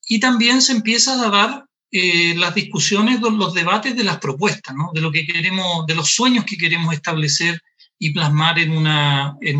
[0.06, 5.00] y también se empieza a dar eh, las discusiones, los debates de las propuestas, de
[5.00, 7.60] lo que queremos, de los sueños que queremos establecer
[7.98, 9.56] y plasmar en, una, en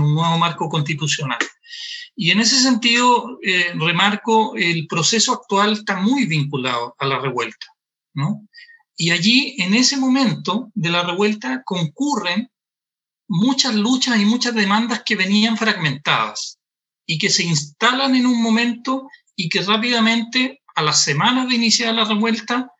[0.00, 1.38] un nuevo marco constitucional.
[2.14, 7.66] Y en ese sentido, eh, remarco, el proceso actual está muy vinculado a la revuelta,
[8.12, 8.46] ¿no?
[8.94, 12.50] Y allí, en ese momento de la revuelta, concurren
[13.26, 16.58] muchas luchas y muchas demandas que venían fragmentadas
[17.06, 19.08] y que se instalan en un momento
[19.40, 22.70] y que rápidamente, a las semanas de iniciar la revuelta,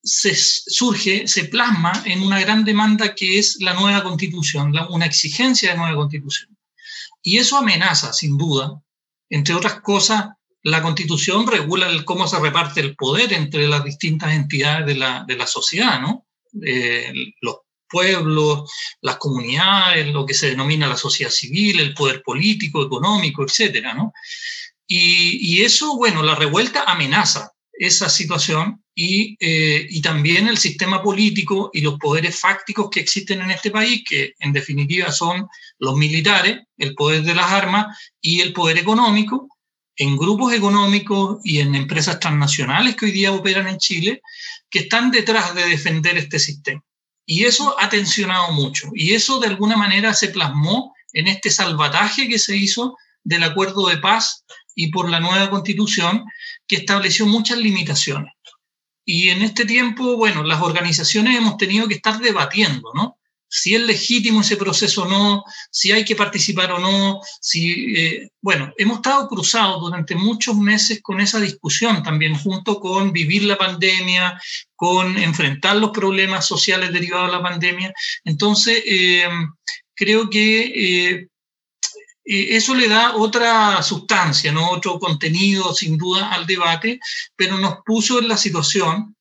[0.00, 5.72] se surge, se plasma en una gran demanda que es la nueva constitución, una exigencia
[5.72, 6.56] de nueva constitución.
[7.22, 8.80] Y eso amenaza, sin duda,
[9.30, 10.26] entre otras cosas,
[10.62, 15.36] la constitución regula cómo se reparte el poder entre las distintas entidades de la, de
[15.36, 16.24] la sociedad, ¿no?
[16.64, 17.56] Eh, los
[17.88, 23.92] pueblos, las comunidades, lo que se denomina la sociedad civil, el poder político, económico, etcétera,
[23.92, 24.12] ¿no?
[24.86, 31.02] Y, y eso, bueno, la revuelta amenaza esa situación y, eh, y, también el sistema
[31.02, 35.46] político y los poderes fácticos que existen en este país, que en definitiva son
[35.78, 39.48] los militares, el poder de las armas y el poder económico,
[39.96, 44.22] en grupos económicos y en empresas transnacionales que hoy día operan en Chile,
[44.70, 46.82] que están detrás de defender este sistema.
[47.26, 48.88] Y eso ha tensionado mucho.
[48.94, 53.88] Y eso de alguna manera se plasmó en este salvataje que se hizo del acuerdo
[53.88, 54.44] de paz
[54.76, 56.24] y por la nueva constitución
[56.68, 58.32] que estableció muchas limitaciones.
[59.04, 63.18] Y en este tiempo, bueno, las organizaciones hemos tenido que estar debatiendo, ¿no?
[63.48, 68.30] Si es legítimo ese proceso o no, si hay que participar o no, si, eh,
[68.42, 73.56] bueno, hemos estado cruzados durante muchos meses con esa discusión también, junto con vivir la
[73.56, 74.40] pandemia,
[74.74, 77.94] con enfrentar los problemas sociales derivados de la pandemia.
[78.24, 79.28] Entonces, eh,
[79.94, 80.72] creo que
[81.14, 81.28] eh,
[82.26, 84.70] eso le da otra sustancia, ¿no?
[84.70, 86.98] otro contenido sin duda al debate,
[87.36, 89.14] pero nos puso en la situación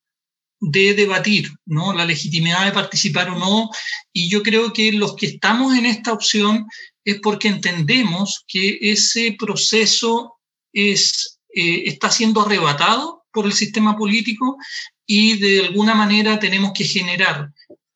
[0.60, 1.94] de debatir ¿no?
[1.94, 3.70] la legitimidad de participar o no.
[4.12, 6.66] Y yo creo que los que estamos en esta opción
[7.04, 10.38] es porque entendemos que ese proceso
[10.74, 14.58] es, eh, está siendo arrebatado por el sistema político
[15.06, 17.52] y de alguna manera tenemos que generar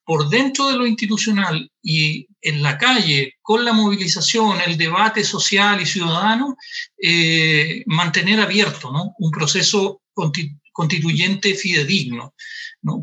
[0.09, 5.79] por dentro de lo institucional y en la calle, con la movilización, el debate social
[5.79, 6.57] y ciudadano,
[6.97, 9.13] eh, mantener abierto ¿no?
[9.19, 10.01] un proceso
[10.73, 12.33] constituyente fidedigno.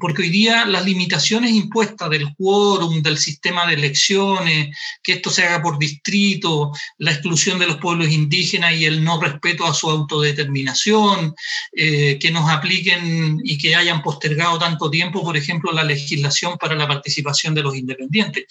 [0.01, 5.45] Porque hoy día las limitaciones impuestas del quórum, del sistema de elecciones, que esto se
[5.45, 9.91] haga por distrito, la exclusión de los pueblos indígenas y el no respeto a su
[9.91, 11.35] autodeterminación,
[11.73, 16.75] eh, que nos apliquen y que hayan postergado tanto tiempo, por ejemplo, la legislación para
[16.75, 18.45] la participación de los independientes.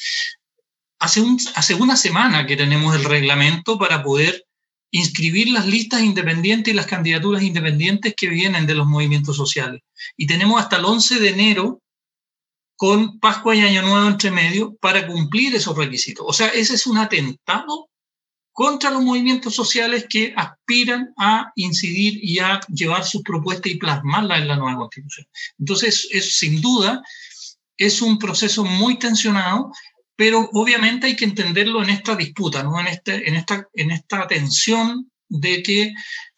[0.99, 4.44] Hace, un, hace una semana que tenemos el reglamento para poder
[4.97, 9.81] inscribir las listas independientes y las candidaturas independientes que vienen de los movimientos sociales.
[10.15, 11.81] Y tenemos hasta el 11 de enero
[12.77, 16.25] con Pascua y Año Nuevo entre medio para cumplir esos requisitos.
[16.27, 17.89] O sea, ese es un atentado
[18.53, 24.39] contra los movimientos sociales que aspiran a incidir y a llevar sus propuestas y plasmarlas
[24.39, 25.27] en la nueva constitución.
[25.59, 27.03] Entonces, es, sin duda,
[27.75, 29.73] es un proceso muy tensionado
[30.15, 32.79] pero obviamente hay que entenderlo en esta disputa, ¿no?
[32.79, 35.93] en, este, en, esta, en esta tensión de que,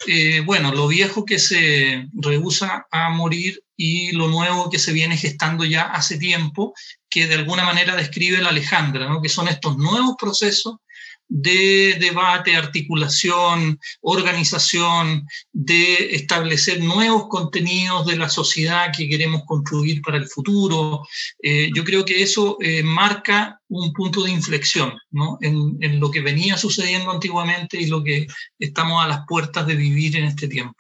[0.08, 5.18] eh, bueno, lo viejo que se rehúsa a morir y lo nuevo que se viene
[5.18, 6.74] gestando ya hace tiempo,
[7.10, 9.22] que de alguna manera describe la Alejandra, ¿no?
[9.22, 10.78] que son estos nuevos procesos
[11.30, 20.18] de debate, articulación, organización, de establecer nuevos contenidos de la sociedad que queremos construir para
[20.18, 21.06] el futuro.
[21.42, 25.38] Eh, yo creo que eso eh, marca un punto de inflexión ¿no?
[25.42, 28.28] en, en lo que venía sucediendo antiguamente y lo que
[28.60, 30.76] estamos a las puertas de vivir en este tiempo.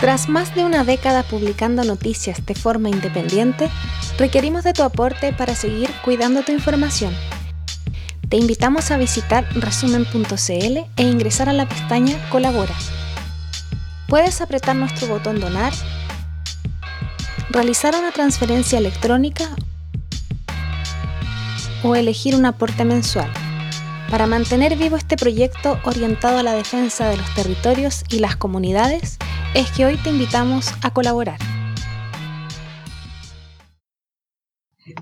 [0.00, 3.70] Tras más de una década publicando noticias de forma independiente,
[4.18, 7.14] requerimos de tu aporte para seguir cuidando tu información.
[8.28, 12.74] Te invitamos a visitar resumen.cl e ingresar a la pestaña Colabora.
[14.06, 15.72] Puedes apretar nuestro botón Donar,
[17.48, 19.48] realizar una transferencia electrónica
[21.82, 23.32] o elegir un aporte mensual
[24.10, 29.18] para mantener vivo este proyecto orientado a la defensa de los territorios y las comunidades
[29.56, 31.38] es que hoy te invitamos a colaborar.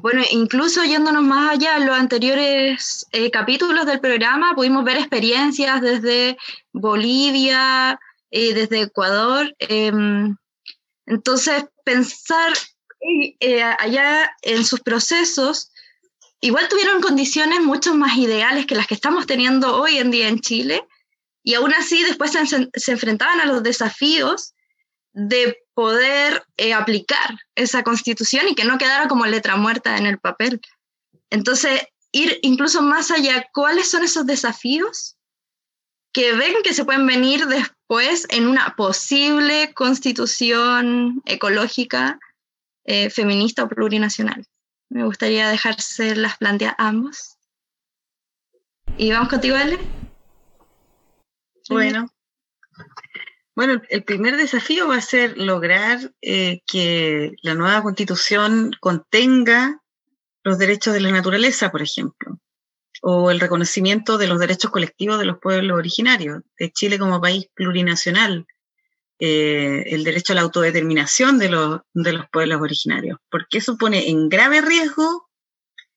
[0.01, 5.81] Bueno, incluso yéndonos más allá, en los anteriores eh, capítulos del programa pudimos ver experiencias
[5.81, 6.39] desde
[6.73, 7.99] Bolivia,
[8.31, 9.53] eh, desde Ecuador.
[9.59, 10.37] Em,
[11.07, 12.53] entonces, pensar
[13.41, 15.73] eh, allá en sus procesos,
[16.41, 20.39] igual tuvieron condiciones mucho más ideales que las que estamos teniendo hoy en día en
[20.39, 20.87] Chile,
[21.45, 24.55] y aún así después se, enfrentaban a los desafíos
[25.13, 30.19] de poder eh, aplicar esa constitución y que no quedara como letra muerta en el
[30.19, 30.61] papel.
[31.31, 35.17] Entonces, ir incluso más allá, ¿cuáles son esos desafíos
[36.13, 42.19] que ven que se pueden venir después en una posible constitución ecológica,
[42.87, 44.47] eh, feminista o plurinacional?
[44.89, 47.37] Me gustaría dejarse las planteas ambos.
[48.97, 49.79] Y vamos contigo, Ale.
[51.69, 52.09] Bueno.
[53.57, 59.81] Bueno, el primer desafío va a ser lograr eh, que la nueva constitución contenga
[60.43, 62.41] los derechos de la naturaleza, por ejemplo,
[63.01, 67.47] o el reconocimiento de los derechos colectivos de los pueblos originarios, de Chile como país
[67.55, 68.45] plurinacional,
[69.21, 74.11] eh, el derecho a la autodeterminación de los, de los pueblos originarios, porque eso pone
[74.11, 75.31] en grave riesgo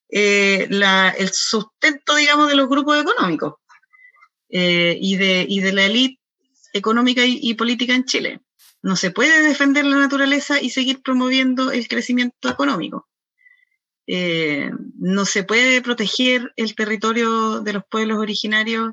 [0.09, 3.55] eh, el sustento, digamos, de los grupos económicos.
[4.49, 6.21] Eh, y, de, y de la élite
[6.73, 8.41] económica y, política en Chile.
[8.81, 13.07] No se puede defender la naturaleza y seguir promoviendo el crecimiento económico.
[14.05, 18.91] Eh, no se puede proteger el territorio de los pueblos originarios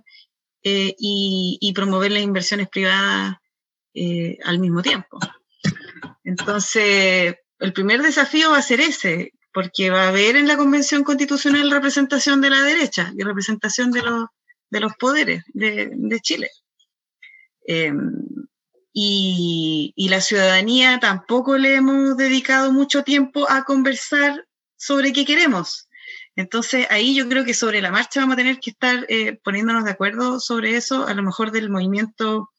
[0.64, 3.36] eh, y, promover las inversiones privadas
[4.44, 5.20] al mismo tiempo.
[6.24, 11.04] Entonces, el primer desafío va a ser ese, porque va a haber en la Convención
[11.04, 14.24] Constitucional representación de la derecha y representación de los,
[14.70, 16.50] de los poderes de, Chile.
[17.66, 18.12] Em,
[18.92, 24.46] y, la ciudadanía tampoco le hemos dedicado mucho tiempo a conversar
[24.76, 25.88] sobre qué queremos.
[26.36, 29.84] Entonces ahí yo creo que sobre la marcha vamos a tener que estar eh, poniéndonos
[29.84, 32.50] de acuerdo sobre eso, a lo mejor del movimiento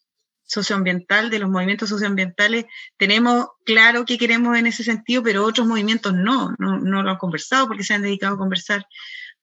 [0.45, 2.65] socioambiental, de los movimientos socioambientales,
[2.97, 7.67] tenemos claro qué queremos en ese sentido, pero otros movimientos no, no, lo han conversado
[7.67, 8.85] porque se han dedicado a conversar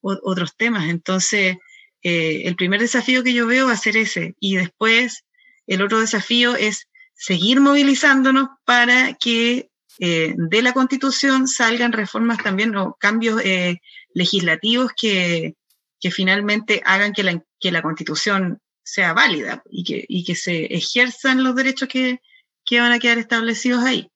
[0.00, 0.88] otros temas.
[0.88, 1.56] Entonces,
[2.02, 4.34] eh, el primer desafío que yo veo va a ser ese.
[4.40, 5.24] Y después,
[5.66, 12.74] el otro desafío es seguir movilizándonos para que eh, de la Constitución salgan reformas también
[12.76, 13.80] o cambios eh,
[14.14, 15.54] legislativos que,
[16.00, 20.64] que, finalmente hagan que la, que la Constitución sea válida y que, y que se
[20.74, 22.20] ejerzan los derechos que,
[22.64, 24.10] que van a quedar establecidos ahí.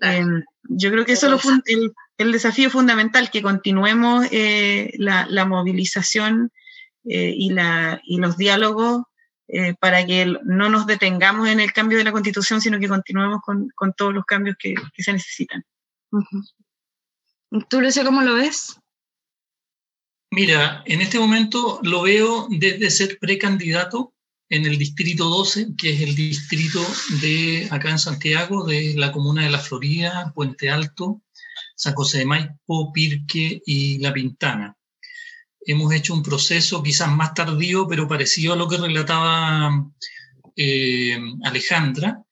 [0.00, 6.52] Em, yo creo que eso es el, el, desafío fundamental, que continuemos la, la, movilización
[7.08, 9.02] eh, y, la, y los diálogos
[9.48, 13.40] eh, para que no nos detengamos en el cambio de la constitución, sino que continuemos
[13.40, 15.64] con, con todos los cambios que, que se necesitan.
[17.70, 18.78] ¿Tú, Lucio, cómo lo ves?
[20.30, 24.12] Mira, en este momento lo veo desde ser precandidato
[24.50, 26.84] en el distrito 12, que es el distrito
[27.22, 31.22] de acá en Santiago, de la comuna de La Florida, Puente Alto,
[31.74, 34.77] San José de Maipo, Pirque y La Pintana
[35.72, 39.86] hemos hecho un proceso quizás más tardío, pero parecido a lo que relataba
[40.56, 42.22] eh, Alejandra,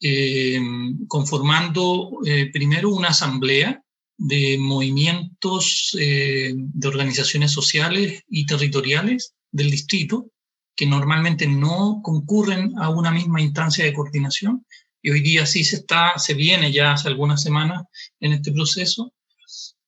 [0.00, 0.60] eh,
[1.08, 3.82] conformando eh, primero una asamblea
[4.16, 10.30] de movimientos de organizaciones sociales y territoriales del distrito,
[10.74, 14.64] que normalmente no concurren a una misma instancia de coordinación,
[15.02, 17.82] y hoy día sí se está, se viene ya hace algunas semanas
[18.18, 19.12] en este proceso,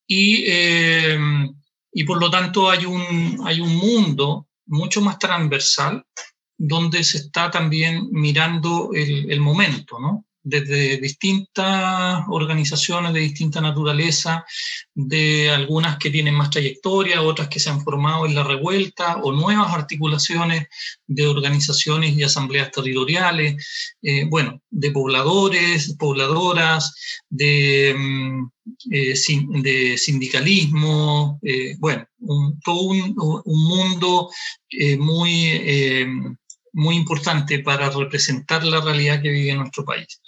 [0.06, 1.18] y, eh,
[1.92, 6.04] y por lo tanto hay un, hay un mundo mucho más transversal
[6.56, 10.26] donde se está también mirando el, momento, ¿no?
[10.42, 14.44] desde distintas organizaciones de distinta naturaleza,
[14.94, 19.32] de algunas que tienen más trayectoria, otras que se han formado en la revuelta, o
[19.32, 20.66] nuevas articulaciones
[21.06, 27.94] de organizaciones y asambleas territoriales, eh, bueno, de pobladores, pobladoras, de,
[28.90, 29.14] eh,
[29.62, 32.06] de sindicalismo, eh, bueno,
[32.64, 33.14] todo un,
[33.44, 34.30] un mundo
[34.98, 36.26] muy
[36.72, 40.20] muy importante para representar la realidad que vive nuestro país.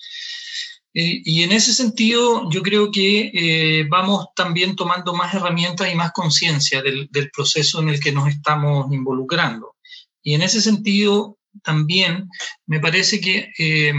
[0.94, 5.94] Eh, y en ese sentido, yo creo que eh, vamos también tomando más herramientas y
[5.94, 9.76] más conciencia del, proceso en el que nos estamos involucrando.
[10.22, 12.28] Y en ese sentido, también
[12.66, 13.94] me parece que eh,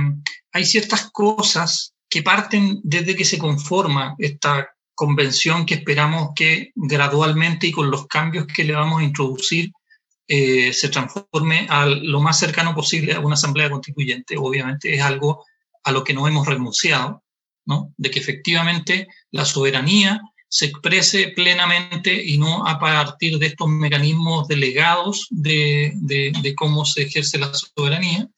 [0.51, 7.66] hay ciertas cosas que parten desde que se conforma esta convención que esperamos que gradualmente
[7.66, 9.72] y con los cambios que le vamos a introducir
[10.28, 14.36] se transforme a lo más cercano posible a una asamblea constituyente.
[14.38, 15.43] Obviamente es algo
[15.84, 17.24] a lo que no hemos renunciado,
[17.66, 17.91] ¿no?
[17.97, 24.47] de que efectivamente la soberanía se exprese plenamente y no a partir de estos mecanismos
[24.47, 28.30] delegados de, de, cómo se ejerce la soberanía.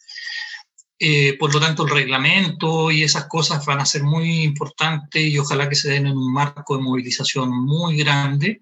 [0.97, 5.37] Eh, por lo tanto, el reglamento y esas cosas van a ser muy importantes y
[5.37, 8.61] ojalá que se den en un marco de movilización muy grande,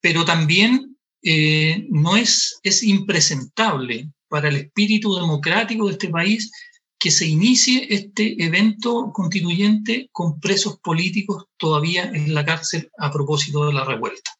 [0.00, 6.50] pero también eh, no es, es impresentable para el espíritu democrático de este país
[6.98, 13.66] que se inicie este evento constituyente con presos políticos todavía en la cárcel a propósito
[13.66, 14.32] de la revuelta.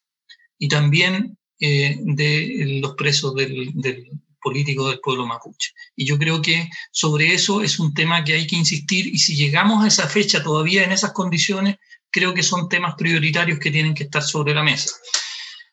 [0.59, 5.73] Y también eh, de los presos del, del político del pueblo mapuche.
[5.97, 9.37] Y yo creo que sobre eso es un tema que hay que insistir y si
[9.37, 11.77] llegamos a esa fecha todavía en esas condiciones,
[12.11, 14.91] creo que son temas prioritarios que tienen que estar sobre la mesa.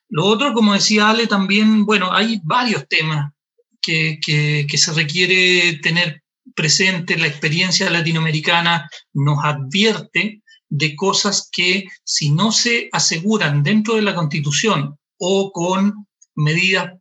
[0.08, 3.32] Lo otro, como decía Ale, también, bueno, hay varios temas
[3.80, 6.22] que, que, se requiere tener
[6.54, 14.02] presente, la experiencia latinoamericana nos advierte de cosas que si no se aseguran dentro de
[14.02, 16.92] la Constitución o con medidas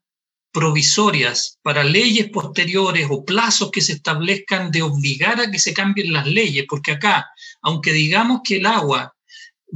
[0.58, 6.12] provisorias para leyes posteriores o plazos que se establezcan de obligar a que se cambien
[6.12, 7.28] las leyes, porque acá,
[7.62, 9.14] aunque digamos que el agua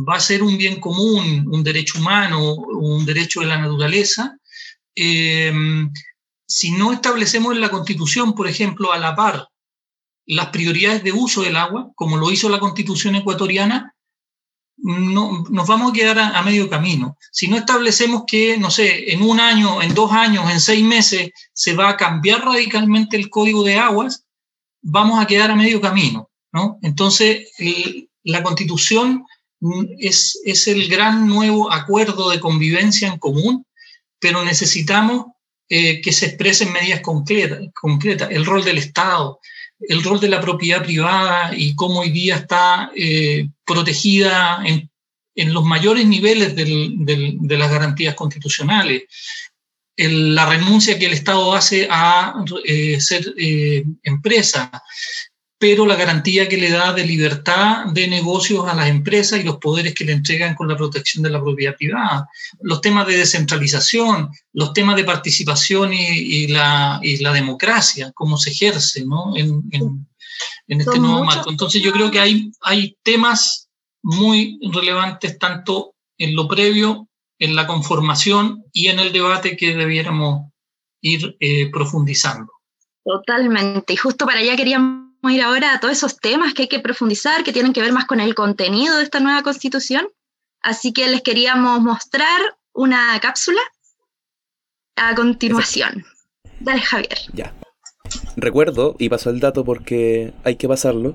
[0.10, 4.36] va a ser un bien común, un derecho humano, un derecho de la naturaleza,
[4.96, 5.54] eh,
[6.48, 9.48] si no establecemos en la Constitución, por ejemplo, a la par
[10.26, 13.94] las prioridades de uso del agua, como lo hizo la constitución ecuatoriana,
[14.84, 17.18] no, nos vamos a quedar a, medio camino.
[17.32, 21.32] Si no establecemos que, no sé, en un año, en dos años, en seis meses
[21.54, 24.26] se va a cambiar radicalmente el código de aguas,
[24.82, 26.30] vamos a quedar a medio camino.
[26.52, 26.80] ¿no?
[26.82, 27.50] Entonces,
[28.24, 29.26] la constitución
[30.00, 33.66] es, es el gran nuevo acuerdo de convivencia en común,
[34.20, 35.28] pero necesitamos
[35.70, 39.40] eh, que se expresen medidas concretas, concretas, el rol del Estado,
[39.88, 44.90] el rol de la propiedad privada y cómo hoy día está eh, protegida en,
[45.36, 49.04] en, los mayores niveles de las garantías constitucionales.
[49.98, 52.34] La renuncia que el Estado hace a
[52.66, 54.72] eh, ser eh, empresa,
[55.62, 59.58] pero la garantía que le da de libertad de negocios a las empresas y los
[59.58, 62.28] poderes que le entregan con la protección de la propiedad privada,
[62.62, 68.50] los temas de descentralización, los temas de participación y, la, y la, democracia, cómo se
[68.50, 69.38] ejerce ¿no?
[69.38, 70.08] en, en,
[70.68, 71.52] en este nuevo marco.
[71.52, 73.70] Entonces yo creo que hay, hay temas
[74.02, 77.08] muy relevantes tanto en lo previo,
[77.38, 80.52] en la conformación y en el debate que debiéramos
[81.02, 82.52] ir eh, profundizando.
[83.04, 83.94] Totalmente.
[83.94, 86.80] Y justo para allá queríamos a ir ahora a todos esos temas que hay que
[86.80, 90.08] profundizar, que tienen que ver más con el contenido de esta nueva constitución.
[90.62, 92.40] Así que les queríamos mostrar
[92.74, 93.62] una cápsula
[94.96, 96.06] a continuación.
[96.60, 97.18] Dale, Javier.
[97.34, 97.54] Ya.
[98.42, 101.14] Recuerdo, y paso el dato porque hay que pasarlo,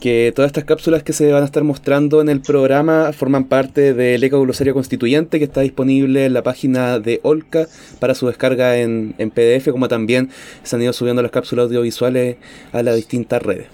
[0.00, 3.94] que todas estas cápsulas que se van a estar mostrando en el programa forman parte
[3.94, 7.68] del Eco Glosario Constituyente que está disponible en la página de Olca
[8.00, 10.30] para su descarga en, en PDF, como también
[10.64, 12.38] se han ido subiendo las cápsulas audiovisuales
[12.72, 13.68] a las distintas redes.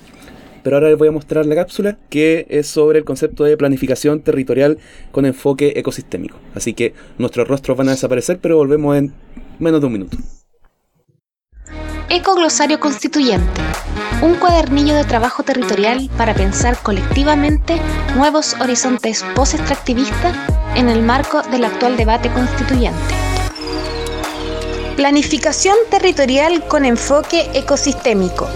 [0.62, 4.20] Pero ahora les voy a mostrar la cápsula que es sobre el concepto de planificación
[4.20, 4.76] territorial
[5.10, 6.36] con enfoque ecosistémico.
[6.54, 9.14] Así que nuestros rostros van a desaparecer, pero volvemos en
[9.58, 10.18] menos de un minuto.
[12.12, 13.60] Ecoglosario Constituyente,
[14.20, 17.80] un cuadernillo de trabajo territorial para pensar colectivamente
[18.16, 20.34] nuevos horizontes post-extractivistas
[20.74, 23.14] en el marco del actual debate constituyente.
[24.96, 28.48] Planificación territorial con enfoque ecosistémico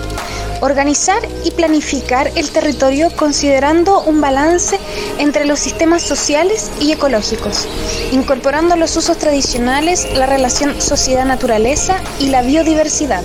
[0.65, 4.81] Organizar y planificar el territorio considerando un balance
[5.19, 7.69] entre los sistemas sociales y ecológicos,
[8.13, 13.23] incorporando los usos tradicionales, la relación sociedad-naturaleza y la biodiversidad.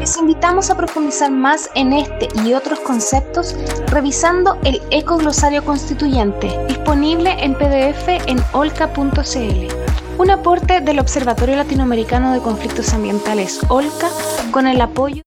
[0.00, 3.54] Les invitamos a profundizar más en este y otros conceptos
[3.88, 9.85] revisando el Ecoglosario Constituyente, disponible en PDF en olca.cl
[10.18, 14.08] un aporte del Observatorio Latinoamericano de Conflictos Ambientales, OLCA,
[14.50, 15.22] con el apoyo.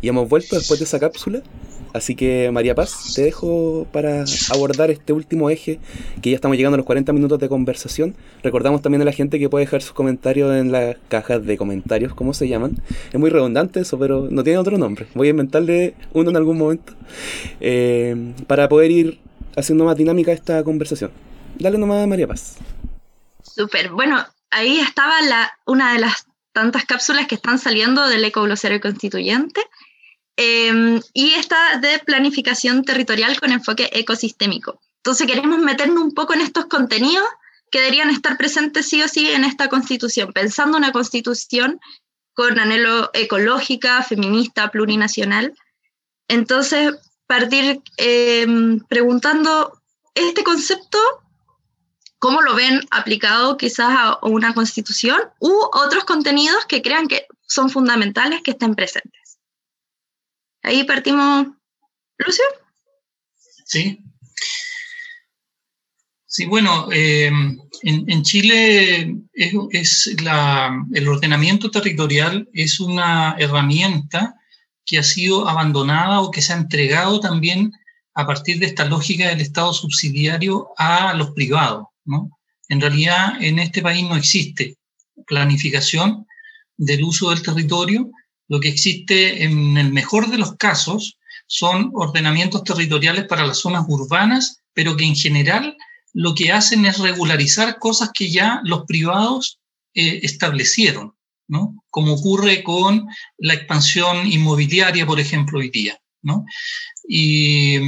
[0.00, 1.42] Y hemos vuelto después de esa cápsula.
[1.94, 5.78] Así que María Paz, te dejo para abordar este último eje,
[6.20, 8.14] que ya estamos llegando a los 40 minutos de conversación.
[8.42, 12.14] Recordamos también a la gente que puede dejar sus comentarios en las cajas de comentarios,
[12.14, 12.80] ¿cómo se llaman?
[13.12, 15.06] Es muy redundante eso, pero no tiene otro nombre.
[15.14, 16.94] Voy a inventarle uno en algún momento
[17.60, 19.18] eh, para poder ir
[19.56, 21.10] haciendo más dinámica esta conversación.
[21.58, 22.56] Dale nomás, María Paz.
[23.42, 23.90] Súper.
[23.90, 29.60] Bueno, ahí estaba la, una de las tantas cápsulas que están saliendo del ecoglosario constituyente.
[30.36, 34.80] Em, y esta de planificación territorial con enfoque ecosistémico.
[34.98, 37.26] Entonces queremos meternos un poco en estos contenidos
[37.70, 41.80] que deberían estar presentes sí o sí en esta constitución, pensando una constitución
[42.34, 45.54] con anhelo ecológica, feminista, plurinacional.
[46.28, 46.94] Entonces,
[47.26, 49.80] partir em, preguntando,
[50.14, 50.98] ¿este concepto
[52.22, 57.68] cómo lo ven aplicado quizás a una constitución u otros contenidos que crean que son
[57.68, 59.40] fundamentales que estén presentes.
[60.62, 61.48] Ahí partimos,
[62.18, 62.44] Lucio.
[63.64, 63.98] Sí.
[66.24, 74.36] Sí, bueno, em, en, Chile es, el ordenamiento territorial es una herramienta
[74.86, 77.72] que ha sido abandonada o que se ha entregado también
[78.14, 81.86] a partir de esta lógica del Estado subsidiario a los privados.
[82.68, 84.76] En realidad, en este país no existe
[85.26, 86.26] planificación
[86.76, 88.10] del uso del territorio.
[88.48, 93.84] Lo que existe, en el mejor de los casos, son ordenamientos territoriales para las zonas
[93.88, 95.76] urbanas, pero que en general
[96.14, 99.58] lo que hacen es regularizar cosas que ya los privados
[99.94, 101.14] eh, establecieron,
[101.48, 101.74] ¿no?
[101.90, 103.06] Como ocurre con
[103.38, 106.44] la expansión inmobiliaria, por ejemplo, hoy día, ¿no?
[107.06, 107.78] Y,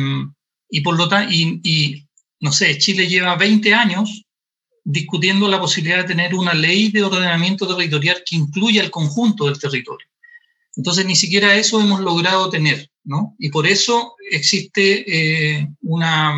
[0.82, 2.03] por lo tanto, y
[2.44, 4.26] no sé, Chile lleva 20 años
[4.84, 9.58] discutiendo la posibilidad de tener una ley de ordenamiento territorial que incluya el conjunto del
[9.58, 10.06] territorio.
[10.76, 13.34] Entonces, ni siquiera eso hemos logrado tener, ¿no?
[13.38, 16.34] Y por eso existe eh, una,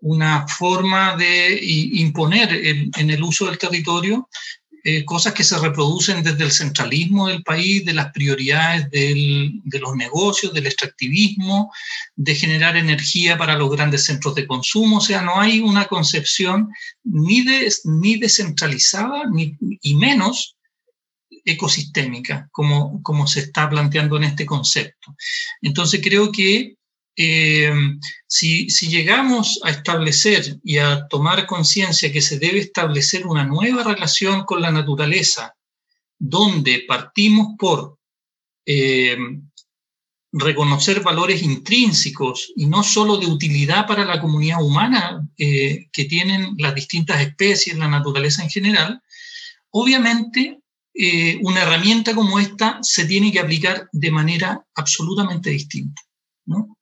[0.00, 4.28] una forma de imponer en el uso del territorio
[4.84, 9.96] eh, cosas que se reproducen desde el centralismo del país, de las prioridades de los
[9.96, 11.72] negocios, del extractivismo,
[12.14, 14.98] de generar energía para los grandes centros de consumo.
[14.98, 16.68] O sea, no hay una concepción
[17.04, 20.56] ni, de, ni descentralizada ni, y menos
[21.44, 25.14] ecosistémica, como, como se está planteando en este concepto.
[25.60, 26.77] Entonces creo que
[27.20, 27.72] eh,
[28.28, 34.44] si, llegamos a establecer y a tomar conciencia que se debe establecer una nueva relación
[34.44, 35.56] con la naturaleza,
[36.16, 37.98] donde partimos por
[38.64, 39.18] eh,
[40.30, 46.54] reconocer valores intrínsecos y no solo de utilidad para la comunidad humana eh, que tienen
[46.56, 49.02] las distintas especies, la naturaleza en general,
[49.70, 50.60] obviamente
[51.42, 56.02] una herramienta como esta se tiene que aplicar de manera absolutamente distinta.
[56.44, 56.77] ¿no?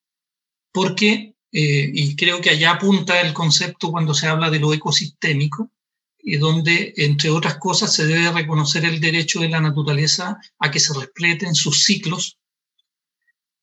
[0.76, 5.70] Porque, eh, y creo que allá apunta el concepto cuando se habla de lo ecosistémico,
[6.18, 10.78] y donde, entre otras cosas, se debe reconocer el derecho de la naturaleza a que
[10.78, 12.36] se respeten sus ciclos,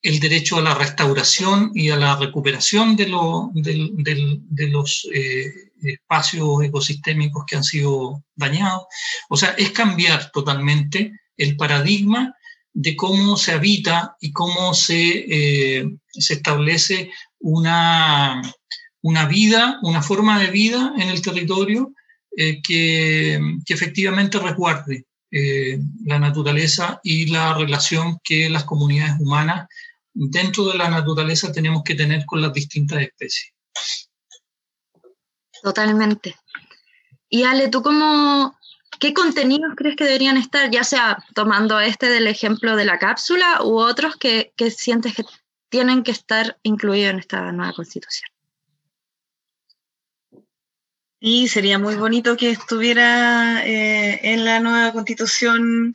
[0.02, 5.54] el derecho a la restauración y a la recuperación de, los eh,
[5.84, 8.86] espacios ecosistémicos que han sido dañados.
[9.30, 12.36] O sea, es cambiar totalmente el paradigma
[12.74, 18.42] de cómo se habita y cómo se, eh, se establece una,
[19.02, 21.94] una, vida, una forma de vida en el territorio
[22.36, 29.68] eh, que, que, efectivamente resguarde eh, la naturaleza y la relación que las comunidades humanas
[30.14, 33.54] dentro de la naturaleza tenemos que tener con las distintas especies.
[35.62, 36.36] Totalmente.
[37.30, 38.56] Y Ale, ¿tú cómo,
[39.00, 43.62] ¿Qué contenidos crees que deberían estar, ya sea tomando este del ejemplo de la cápsula
[43.64, 45.24] u otros que, sientes que
[45.70, 48.30] tienen que estar incluidos en esta nueva constitución?
[51.20, 55.94] Y sería muy bonito que estuviera eh, en la nueva constitución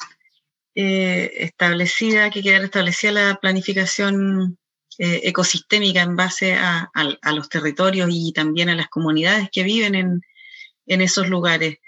[0.75, 4.59] eh, establecida, que quedara establecida la planificación
[4.99, 6.91] eh, ecosistémica en base a,
[7.33, 10.23] los territorios y también a las comunidades que viven en,
[10.87, 11.79] en esos lugares.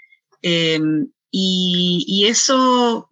[0.41, 3.07] Em, y, eso,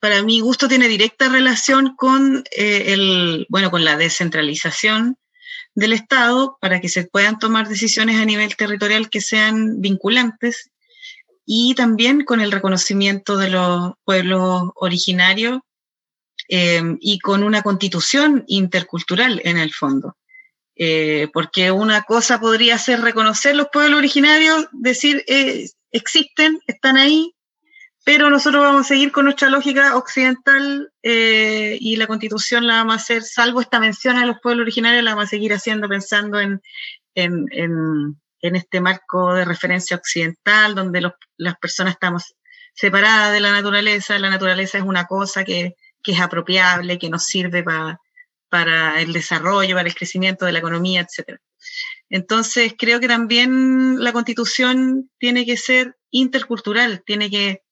[0.00, 5.16] para mi gusto, tiene directa relación con, eh, el, bueno, con la descentralización
[5.74, 10.70] del Estado para que se puedan tomar decisiones a nivel territorial que sean vinculantes
[11.44, 15.60] y también con el reconocimiento de los pueblos originarios
[16.48, 20.16] eh, y con una constitución intercultural en el fondo.
[20.76, 27.34] Eh, porque una cosa podría ser reconocer los pueblos originarios, decir, eh, existen, están ahí,
[28.04, 32.96] pero nosotros vamos a seguir con nuestra lógica occidental y la constitución la vamos a
[32.96, 36.60] hacer, salvo esta mención a los pueblos originarios, la vamos a seguir haciendo pensando en,
[37.14, 41.00] en, en, este marco de referencia occidental, donde
[41.38, 42.34] las personas estamos
[42.74, 47.24] separadas de la naturaleza, la naturaleza es una cosa que, que es apropiable, que nos
[47.24, 47.98] sirve para
[48.54, 51.40] para el desarrollo, para el crecimiento de la economía, etc.
[52.10, 57.62] Entonces, creo que también la constitución tiene que ser intercultural, tiene que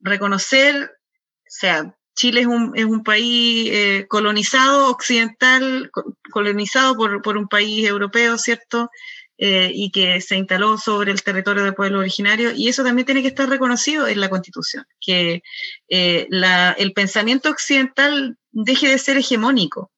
[0.00, 5.90] reconocer, o sea, Chile es un, es un país eh, colonizado, occidental,
[6.30, 8.90] colonizado por, por, un país europeo, ¿cierto?
[9.36, 13.20] Eh, y que se instaló sobre el territorio del pueblo originario, y eso también tiene
[13.20, 15.42] que estar reconocido en la Constitución, que
[15.90, 19.90] eh, la, el pensamiento occidental deje de ser hegemónico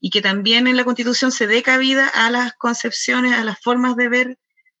[0.00, 3.96] y que también en la Constitución se dé cabida a las concepciones, a las formas
[3.96, 4.38] de ver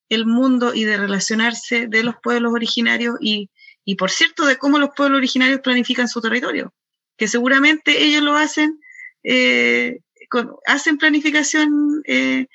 [0.08, 3.50] el mundo y de relacionarse de los pueblos originarios y,
[3.84, 6.74] y por cierto, de cómo los pueblos originarios planifican su territorio,
[7.16, 8.80] que seguramente ellos lo hacen,
[9.22, 10.00] eh,
[10.66, 12.46] hacen planificación eh,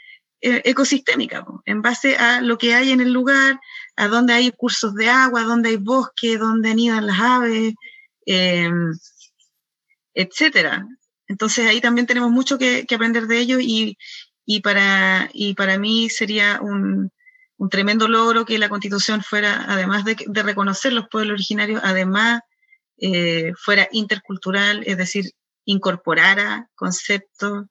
[0.42, 3.60] eh, ecosistémica, en base a lo que hay en el lugar,
[3.96, 7.74] a dónde hay cursos de agua, dónde hay bosque, dónde anidan las aves,
[8.26, 8.70] eh,
[10.14, 10.88] etcétera.
[11.28, 13.98] Entonces ahí también tenemos mucho que, aprender de ello y,
[14.62, 17.12] para, y para mí sería un,
[17.70, 22.42] tremendo logro que la constitución fuera, además de, reconocer los pueblos originarios, además
[22.98, 25.32] eh, fuera intercultural, es decir,
[25.66, 27.66] incorporara conceptos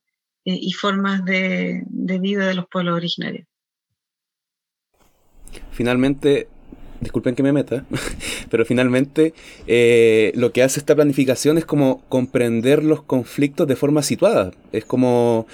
[0.44, 3.46] eh, y formas de, vida de los pueblos originarios.
[5.70, 6.48] Finalmente,
[7.05, 7.84] disculpen que me meta,
[8.50, 9.34] pero finalmente
[9.66, 14.50] eh, lo que hace esta planificación es como comprender los conflictos de forma situada.
[14.72, 15.46] Es como,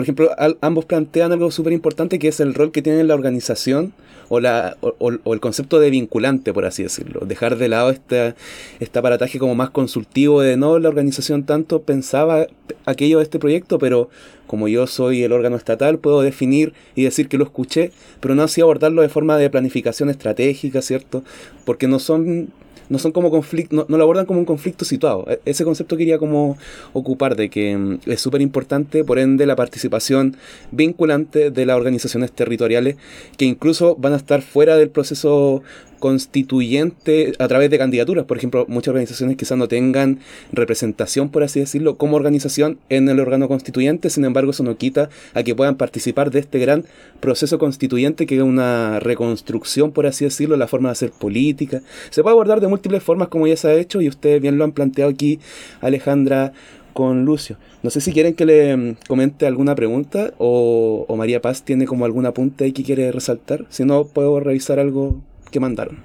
[0.00, 0.30] por ejemplo,
[0.62, 3.92] ambos plantean algo súper importante que es el rol que tiene la organización
[4.30, 7.26] o, la, o, el concepto de vinculante, por así decirlo.
[7.26, 8.34] Dejar de lado este,
[8.78, 12.46] este aparataje como más consultivo de no, la organización tanto pensaba
[12.86, 14.08] aquello de este proyecto, pero
[14.46, 18.42] como yo soy el órgano estatal, puedo definir y decir que lo escuché, pero no
[18.42, 21.24] así abordarlo de forma de planificación estratégica, ¿cierto?
[21.66, 22.48] Porque no son
[22.90, 25.24] no son como conflicto, no, lo abordan como un conflicto situado.
[25.28, 26.58] E, ese concepto quería como
[26.92, 30.36] ocupar de que mm, es súper importante, por ende, la participación
[30.72, 32.96] vinculante de las organizaciones territoriales
[33.38, 35.62] que incluso van a estar fuera del proceso
[36.00, 38.24] constituyente a través de candidaturas.
[38.24, 40.18] Por ejemplo, muchas organizaciones quizás no tengan
[40.50, 45.10] representación, por así decirlo, como organización en el órgano constituyente, sin embargo eso no quita
[45.34, 46.84] a que puedan participar de este gran
[47.20, 51.82] proceso constituyente que es una reconstrucción, por así decirlo, la forma de hacer política.
[52.10, 54.64] Se puede abordar de múltiples formas como ya se ha hecho y ustedes bien lo
[54.64, 55.38] han planteado aquí,
[55.80, 56.52] Alejandra
[56.92, 57.56] con Lucio.
[57.82, 61.86] No sé si quieren que le mm, comente alguna pregunta o, o María Paz tiene
[61.86, 63.66] como algún apunte ahí que quiere resaltar.
[63.68, 65.20] Si no, puedo revisar algo
[65.50, 65.98] que mandaron.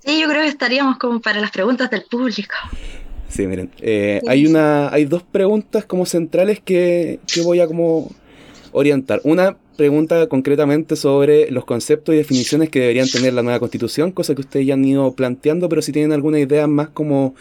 [0.00, 2.54] Sí, yo creo que estaríamos como para las preguntas del público.
[3.28, 8.10] Sí, miren, eh, hay una, hay dos preguntas como centrales que, que voy a como
[8.72, 9.20] orientar.
[9.24, 14.34] Una pregunta concretamente sobre los conceptos y definiciones que deberían tener la nueva constitución, cosa
[14.34, 17.34] que ustedes ya han ido planteando, pero si tienen alguna idea más como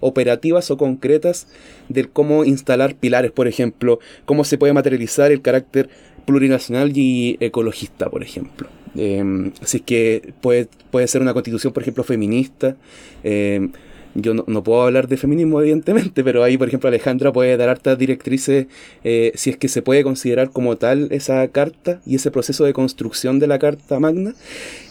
[0.00, 1.46] operativas o concretas
[1.88, 5.88] de cómo instalar pilares, por ejemplo, cómo se puede materializar el carácter
[6.26, 8.68] plurinacional y ecologista, por ejemplo.
[8.96, 12.76] Eh, así que puede, puede ser una constitución, por ejemplo, feminista.
[13.22, 13.72] Em,
[14.14, 17.98] yo no, puedo hablar de feminismo, evidentemente, pero ahí, por ejemplo, Alejandra puede dar hartas
[17.98, 18.66] directrices
[19.04, 22.72] eh, si es que se puede considerar como tal esa carta y ese proceso de
[22.72, 24.34] construcción de la Carta Magna.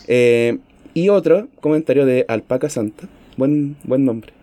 [0.07, 0.57] Eh,
[0.93, 4.33] y otro comentario de Alpaca Santa, buen, buen nombre.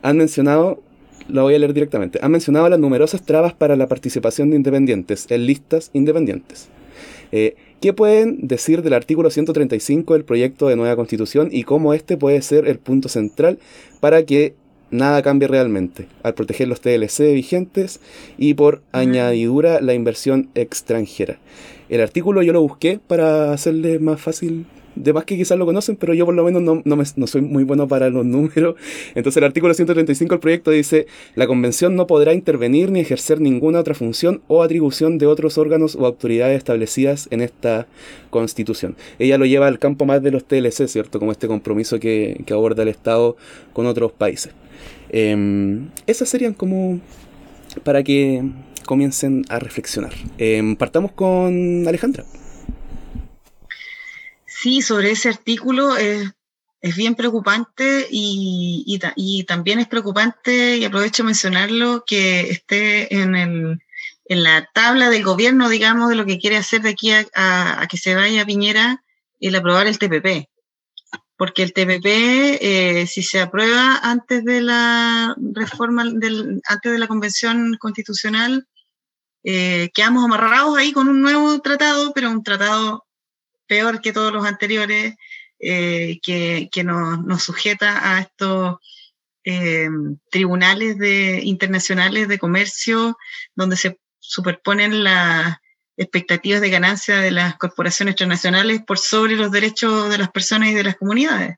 [0.00, 0.80] Han mencionado,
[1.28, 5.26] lo voy a leer directamente, han mencionado las numerosas trabas para la participación de independientes
[5.28, 6.68] en listas independientes.
[7.30, 12.16] Eh, ¿Qué pueden decir del artículo 135 del proyecto de nueva constitución y cómo este
[12.16, 13.60] puede ser el punto central
[14.00, 14.54] para que
[14.90, 18.00] nada cambie realmente, al proteger los TLC vigentes
[18.36, 21.38] y por añadidura la inversión extranjera?
[21.88, 24.66] El artículo yo lo busqué para hacerle más fácil
[25.02, 27.64] de más que quizás lo conocen, pero yo por lo menos no, no, soy muy
[27.64, 28.76] bueno para los números.
[29.14, 33.80] Entonces el artículo 135 del proyecto dice, la convención no podrá intervenir ni ejercer ninguna
[33.80, 37.86] otra función o atribución de otros órganos o autoridades establecidas en esta
[38.30, 38.96] constitución.
[39.18, 41.18] Ella lo lleva al campo más de los TLC, ¿cierto?
[41.18, 43.36] Como este compromiso que, aborda el Estado
[43.72, 44.52] con otros países.
[45.10, 47.00] Em, esas serían como
[47.84, 48.42] para que
[48.84, 50.12] comiencen a reflexionar.
[50.38, 52.24] Em, partamos con Alejandra.
[54.60, 56.34] Sí, sobre ese artículo es,
[56.96, 58.98] bien preocupante y,
[59.46, 63.78] también es preocupante, y aprovecho mencionarlo, que esté en, el,
[64.24, 67.98] en la tabla del gobierno, digamos, de lo que quiere hacer de aquí a, que
[67.98, 69.04] se vaya Piñera,
[69.38, 70.48] el aprobar el TPP.
[71.36, 72.06] Porque el TPP,
[72.60, 78.66] eh, si se aprueba antes de la reforma, del, antes de la convención constitucional,
[79.44, 83.04] eh, quedamos amarrados ahí con un nuevo tratado, pero un tratado
[83.68, 85.14] peor que todos los anteriores,
[85.60, 88.76] eh, que, nos, sujeta a estos
[89.44, 89.88] eh,
[90.30, 93.16] tribunales de, internacionales de comercio,
[93.54, 95.58] donde se superponen las
[95.96, 100.74] expectativas de ganancia de las corporaciones transnacionales por sobre los derechos de las personas y
[100.74, 101.56] de las comunidades.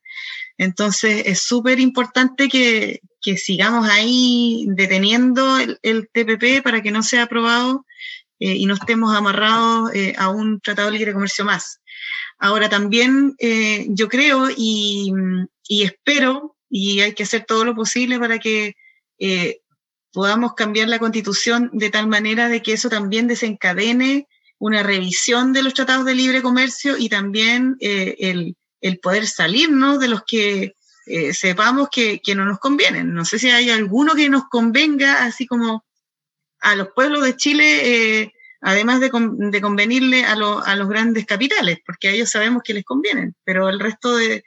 [0.57, 3.01] Entonces, es súper importante que,
[3.37, 7.85] sigamos ahí deteniendo el, TPP para que no sea aprobado
[8.41, 11.81] eh, y no estemos amarrados a un tratado de libre comercio más.
[12.41, 15.13] Ahora también eh, yo creo y,
[15.69, 18.77] espero, y hay que hacer todo lo posible para que
[19.19, 19.61] eh,
[20.11, 24.27] podamos cambiar la constitución de tal manera de que eso también desencadene
[24.59, 28.17] una revisión de los tratados de libre comercio y también eh,
[28.81, 30.75] el, poder salirnos de los que
[31.33, 33.13] sepamos que, no nos convienen.
[33.13, 35.85] No sé si hay alguno que nos convenga, así como
[36.61, 39.11] a los pueblos de Chile además de,
[39.61, 44.17] convenirle a, los grandes capitales, porque a ellos sabemos que les convienen, pero el resto
[44.17, 44.45] de,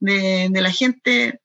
[0.00, 1.40] la gente,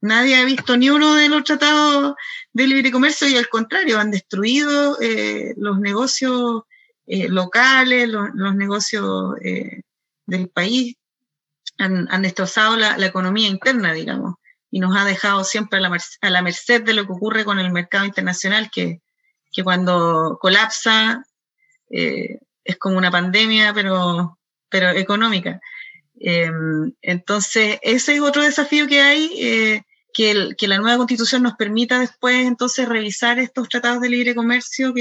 [0.00, 2.14] nadie ha visto ni uno de los tratados
[2.52, 6.62] de libre comercio y al contrario, han destruido eh, los negocios
[7.06, 9.82] eh, locales, los, negocios eh,
[10.26, 10.96] del país,
[11.78, 14.34] han, destrozado la, economía interna, digamos,
[14.70, 17.58] y nos ha dejado siempre a la, a la merced de lo que ocurre con
[17.58, 19.00] el mercado internacional, que,
[19.52, 21.24] que cuando colapsa
[21.90, 24.38] eh, es como una pandemia, pero,
[24.68, 25.60] pero económica.
[26.18, 29.82] Em, entonces, ese es otro desafío que hay, eh,
[30.14, 34.94] que, que, la nueva constitución nos permita después entonces revisar estos tratados de libre comercio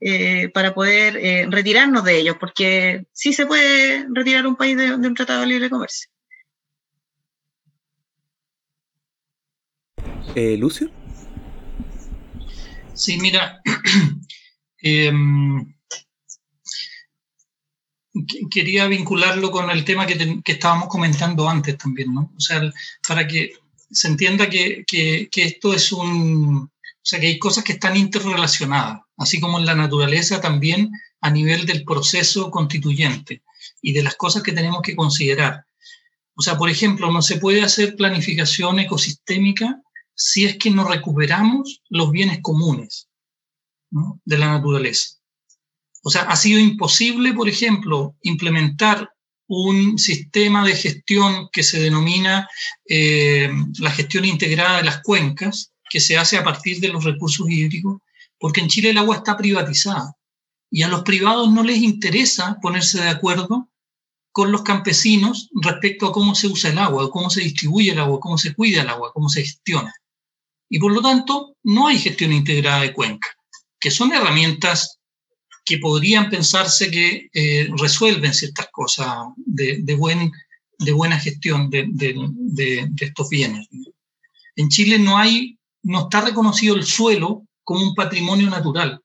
[0.00, 5.14] eh, para poder retirarnos de ellos, porque sí se puede retirar un país de, un
[5.14, 6.10] tratado de libre comercio.
[10.34, 10.99] Lucio.
[13.00, 13.62] Sí, mira,
[14.82, 15.74] em,
[18.50, 22.30] quería vincularlo con el tema que, estábamos comentando antes también, ¿no?
[22.36, 22.60] O sea,
[23.08, 23.54] para que
[23.90, 24.84] se entienda que,
[25.34, 26.70] esto es un...
[27.02, 30.90] O sea, que hay cosas que están interrelacionadas, así como en la naturaleza también
[31.22, 33.42] a nivel del proceso constituyente
[33.80, 35.64] y de las cosas que tenemos que considerar.
[36.34, 39.80] O sea, por ejemplo, no se puede hacer planificación ecosistémica
[40.22, 43.08] si es que no recuperamos los bienes comunes
[43.90, 45.16] de la naturaleza.
[46.02, 49.10] O sea, ha sido imposible, por ejemplo, implementar
[49.48, 52.46] un sistema de gestión que se denomina
[52.86, 57.48] eh, la gestión integrada de las cuencas, que se hace a partir de los recursos
[57.48, 58.02] hídricos,
[58.38, 60.14] porque en Chile el agua está privatizada
[60.70, 63.70] y a los privados no les interesa ponerse de acuerdo
[64.32, 68.20] con los campesinos respecto a cómo se usa el agua, cómo se distribuye el agua,
[68.20, 69.92] cómo se cuida el agua, cómo se gestiona.
[70.70, 73.28] Y por lo tanto, no hay gestión integrada de cuenca,
[73.78, 75.00] que son herramientas
[75.64, 80.30] que podrían pensarse que eh, resuelven ciertas cosas de, buen,
[80.78, 83.68] de buena gestión de, de, estos bienes.
[84.56, 89.00] En Chile no, hay, no está reconocido el suelo como un patrimonio natural.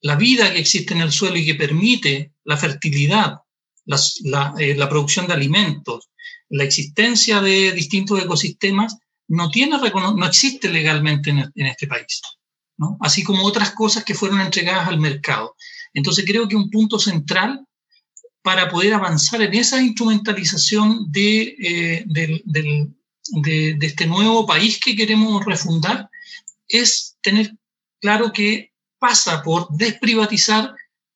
[0.00, 3.38] La vida que existe en el suelo y que permite la fertilidad,
[3.84, 6.10] la, eh, la, producción de alimentos,
[6.50, 8.96] la existencia de distintos ecosistemas,
[9.28, 12.20] no, tiene, no existe legalmente en, este país
[13.00, 15.56] así como otras cosas que fueron entregadas al mercado.
[15.94, 17.64] Entonces creo que un punto central
[18.42, 26.08] para poder avanzar en esa instrumentalización de, eh, de, este nuevo país que queremos refundar
[26.66, 27.52] es tener
[28.00, 30.74] claro que pasa por desprivatizar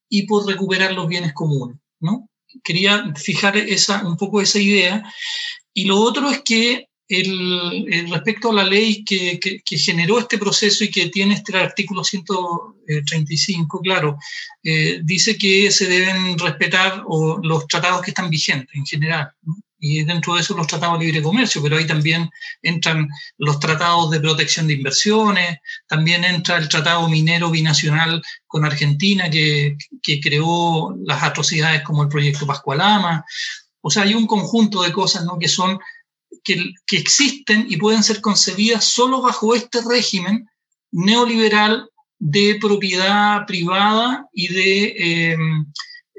[0.09, 1.79] y por recuperar los bienes comunes.
[2.01, 2.29] ¿no?
[2.63, 5.03] Quería fijar esa, un poco esa idea.
[5.73, 9.39] Y lo otro es que el, respecto a la ley que,
[9.77, 14.19] generó este proceso y que tiene este artículo 135, claro,
[14.63, 17.05] eh, dice que se deben respetar
[17.43, 19.31] los tratados que están vigentes en general.
[19.85, 22.31] Y dentro de eso los tratados de libre comercio, pero ahí también
[22.63, 29.29] entran los tratados de protección de inversiones, también entra el tratado minero binacional con Argentina
[29.29, 33.25] que, que creó las atrocidades como el proyecto Pascualama.
[33.81, 35.37] O sea, hay un conjunto de cosas ¿no?
[35.37, 35.81] que son
[36.45, 40.47] que, existen y pueden ser concebidas solo bajo este régimen
[40.91, 45.67] neoliberal de propiedad privada y de, em,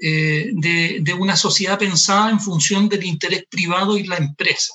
[0.02, 4.74] eh, de, una sociedad pensada en función del interés privado y la empresa.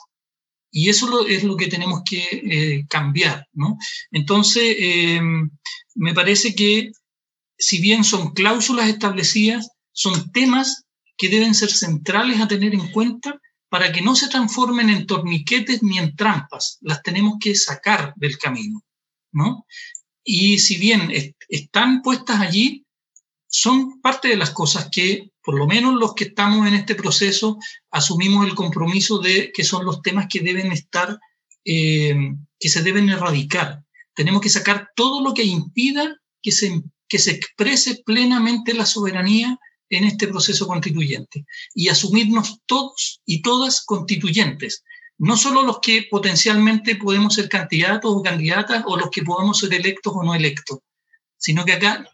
[0.70, 3.46] Y eso es lo que tenemos que eh, cambiar.
[3.52, 3.76] ¿no?
[4.10, 5.50] Entonces, em,
[5.94, 6.92] me parece que
[7.58, 10.84] si bien son cláusulas establecidas, son temas
[11.16, 13.38] que deben ser centrales a tener en cuenta
[13.68, 16.78] para que no se transformen en torniquetes ni en trampas.
[16.80, 18.82] Las tenemos que sacar del camino,
[19.32, 19.66] ¿no?
[20.24, 21.10] Y si bien
[21.48, 22.84] están puestas allí,
[23.46, 27.58] son parte de las cosas que, por lo menos los que estamos en este proceso,
[27.90, 31.18] asumimos el compromiso de que son los temas que deben estar,
[31.64, 32.14] eh,
[32.60, 33.82] que se deben erradicar.
[34.14, 39.58] Tenemos que sacar todo lo que impida que se, que se exprese plenamente la soberanía
[39.90, 44.84] en este proceso constituyente y asumirnos todos y todas constituyentes,
[45.18, 49.74] no solo los que potencialmente podemos ser candidatos o candidatas o los que podamos ser
[49.74, 50.78] electos o no electos,
[51.36, 52.04] sino que acá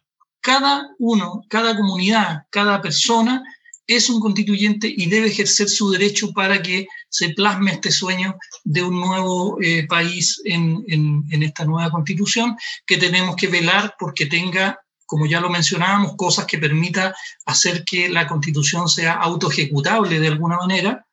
[0.41, 3.43] cada uno, cada comunidad, cada persona
[3.87, 8.83] es un constituyente y debe ejercer su derecho para que se plasme este sueño de
[8.83, 12.57] un nuevo eh, país en, en, esta nueva constitución
[12.87, 14.79] que tenemos que velar porque tenga
[15.15, 17.15] como ya lo mencionábamos, cosas que permita
[17.47, 21.07] hacer que la constitución sea autoejecutable de alguna manera,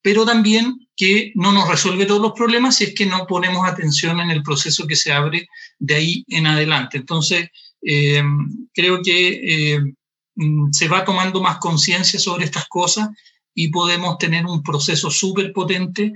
[0.00, 4.20] pero también que no nos resuelve todos los problemas si es que no ponemos atención
[4.20, 5.48] en el proceso que se abre
[5.80, 6.98] de ahí en adelante.
[6.98, 7.48] Entonces,
[7.84, 8.22] eh,
[8.72, 9.80] creo que eh,
[10.36, 13.08] mm, se va tomando más conciencia sobre estas cosas
[13.56, 16.12] y podemos tener un proceso súper potente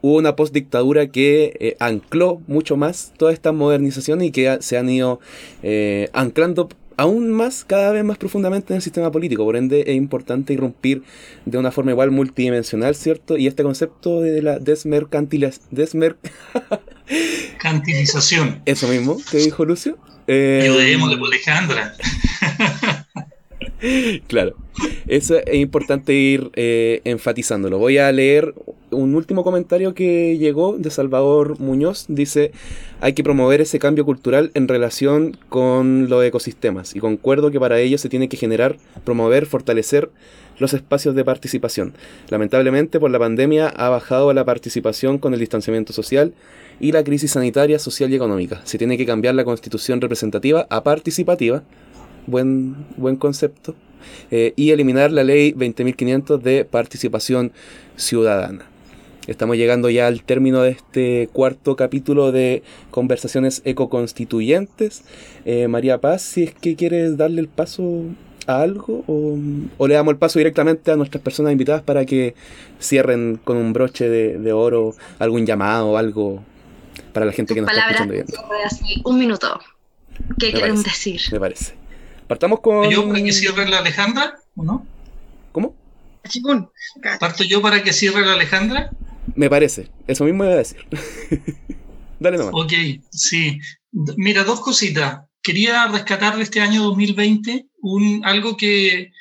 [0.00, 4.88] hubo una postdictadura que eh, ancló mucho más todas estas modernizaciones y que se han
[4.88, 5.20] ido
[5.62, 9.44] eh, anclando aún más, cada vez más profundamente en el sistema político.
[9.44, 11.02] Por ende, es importante irrumpir
[11.44, 13.36] de una forma igual multidimensional, ¿cierto?
[13.36, 16.16] Y este concepto de la desmercantilización.
[18.66, 19.98] Eso mismo que dijo Lucio.
[20.26, 21.94] Eh, de Alejandra.
[24.26, 24.54] claro,
[25.06, 27.78] eso es importante ir eh, enfatizándolo.
[27.78, 28.54] Voy a leer
[28.90, 32.06] un último comentario que llegó de Salvador Muñoz.
[32.08, 32.52] Dice,
[33.00, 37.78] hay que promover ese cambio cultural en relación con los ecosistemas y concuerdo que para
[37.80, 40.10] ello se tiene que generar, promover, fortalecer
[40.58, 41.92] los espacios de participación.
[42.30, 46.32] Lamentablemente por la pandemia ha bajado la participación con el distanciamiento social
[46.80, 48.62] y la crisis sanitaria, social y económica.
[48.64, 51.62] Se tiene que cambiar la constitución representativa a participativa
[52.26, 53.74] buen, buen concepto,
[54.30, 57.52] eh, y eliminar la ley 20.500 de participación
[57.96, 58.66] ciudadana.
[59.26, 62.62] Estamos llegando ya al término de este cuarto capítulo de
[62.92, 65.02] conversaciones ecoconstituyentes.
[65.44, 68.04] Eh, María Paz, si es que quieres darle el paso
[68.46, 72.36] a algo o, le damos el paso directamente a nuestras personas invitadas para que
[72.80, 76.44] cierren con un broche de, oro algún llamado o algo
[77.12, 78.14] para la gente que nos está escuchando.
[79.04, 79.60] un minuto.
[80.38, 81.20] ¿Qué quieren decir?
[81.32, 81.85] Me parece.
[82.26, 82.90] Partamos con.
[82.90, 84.86] ¿Yo para que cierre la Alejandra o no?
[85.52, 85.74] ¿Cómo?
[87.20, 88.90] ¿Parto yo para que cierre la Alejandra?
[89.34, 90.84] Me parece, eso mismo iba a decir.
[92.20, 92.54] Dale nomás.
[92.54, 92.72] Ok,
[93.10, 93.58] sí.
[94.16, 95.20] Mira, dos cositas.
[95.42, 99.12] Quería rescatar de este año 2020 un, algo que,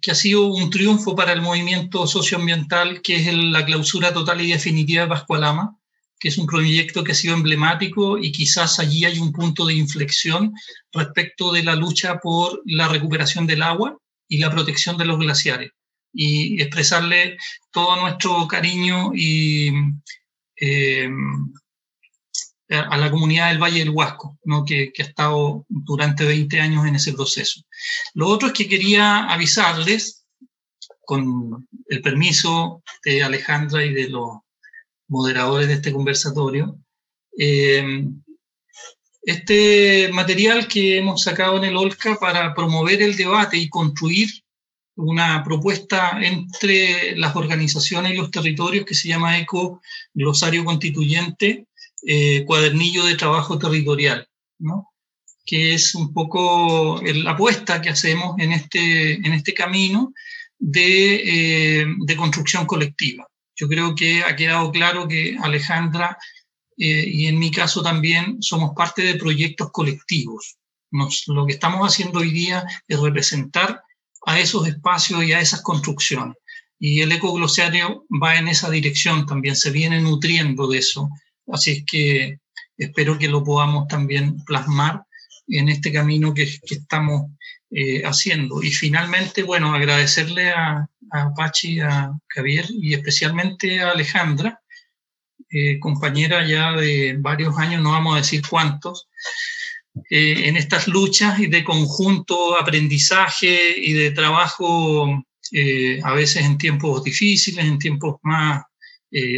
[0.00, 4.52] que ha sido un triunfo para el movimiento socioambiental, que es la clausura total y
[4.52, 5.78] definitiva de Pascualama,
[6.22, 9.74] que es un proyecto que ha sido emblemático y quizás allí hay un punto de
[9.74, 10.54] inflexión
[10.92, 13.98] respecto de la lucha por la recuperación del agua
[14.28, 15.72] y la protección de los glaciares.
[16.14, 17.36] Y expresarle
[17.72, 19.72] todo nuestro cariño y
[20.60, 21.10] eh,
[22.68, 24.64] a la comunidad del Valle del Huasco, ¿no?
[24.64, 27.62] que, que, ha estado durante 20 años en ese proceso.
[28.14, 30.22] Lo otro es que quería avisarles,
[31.04, 34.38] con el permiso de Alejandra y de los
[35.12, 36.78] moderadores de este conversatorio,
[37.38, 38.08] eh,
[39.22, 44.30] este material que hemos sacado en el OLCA para promover el debate y construir
[44.96, 49.82] una propuesta entre las organizaciones y los territorios que se llama ECO
[50.14, 51.66] Glosario Constituyente,
[52.06, 54.26] eh, Cuadernillo de Trabajo Territorial,
[54.58, 54.88] ¿no?
[55.44, 60.14] que es un poco la apuesta que hacemos en este, en este camino
[60.58, 63.26] de, eh, de construcción colectiva.
[63.56, 66.16] Yo creo que ha quedado claro que Alejandra
[66.76, 70.56] eh, y en mi caso también somos parte de proyectos colectivos.
[71.28, 73.82] Lo que estamos haciendo hoy día es representar
[74.26, 76.36] a esos espacios y a esas construcciones.
[76.78, 81.08] Y el ecoglosario va en esa dirección también, se viene nutriendo de eso.
[81.46, 82.38] Así es que
[82.76, 85.04] espero que lo podamos también plasmar
[85.46, 87.30] en este camino que estamos
[87.74, 88.62] eh, haciendo.
[88.62, 94.60] Y finalmente, bueno, agradecerle a, a Pachi, a Javier y especialmente a Alejandra,
[95.50, 99.08] eh, compañera ya de varios años, no vamos a decir cuántos,
[100.10, 105.24] eh, en estas luchas y de conjunto aprendizaje y de trabajo
[106.04, 108.62] a veces en tiempos difíciles, en tiempos más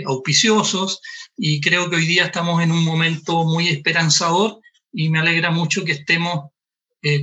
[0.06, 1.00] auspiciosos,
[1.36, 4.60] y creo que hoy día estamos en un momento muy esperanzador
[4.92, 6.53] y me alegra mucho que estemos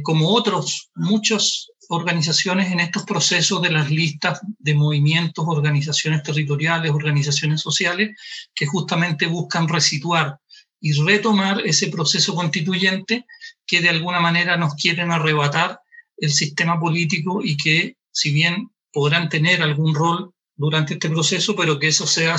[0.03, 7.61] como otros, muchas organizaciones en estos procesos de las listas de movimientos, organizaciones territoriales, organizaciones
[7.61, 8.15] sociales,
[8.53, 10.39] que justamente buscan resituar
[10.79, 13.25] y retomar ese proceso constituyente
[13.65, 15.79] que de alguna manera nos quieren arrebatar
[16.17, 21.79] el sistema político y que si bien podrán tener algún rol durante este proceso, pero
[21.79, 22.36] que eso sea,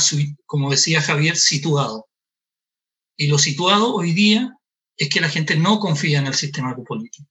[0.47, 2.07] como decía Javier, situado.
[3.17, 4.57] Y lo situado hoy día
[5.03, 7.29] es que la gente no confía en el sistema político.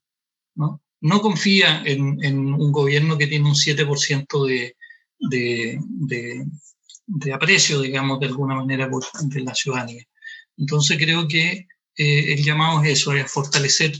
[0.55, 0.81] ¿no?
[1.01, 4.75] no confía en, un gobierno que tiene un 7% de,
[5.19, 6.45] de, de,
[7.07, 10.03] de, aprecio, digamos, de alguna manera de la ciudadanía.
[10.57, 11.67] Entonces creo que
[11.97, 13.93] eh, el llamado es eso, es fortalecer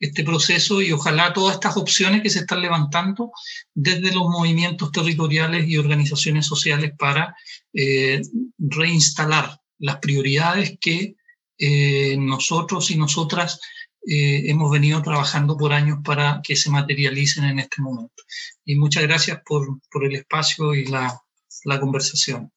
[0.00, 3.30] este proceso y ojalá todas estas opciones que se están levantando
[3.74, 7.36] desde los movimientos territoriales y organizaciones sociales para
[7.74, 8.22] eh,
[8.58, 11.14] reinstalar las prioridades que
[11.60, 13.60] eh, nosotros y nosotras
[14.06, 18.22] eh, hemos venido trabajando por años para que se materialicen en este momento.
[18.64, 21.20] Y muchas gracias por, por el espacio y la,
[21.64, 22.50] la, conversación.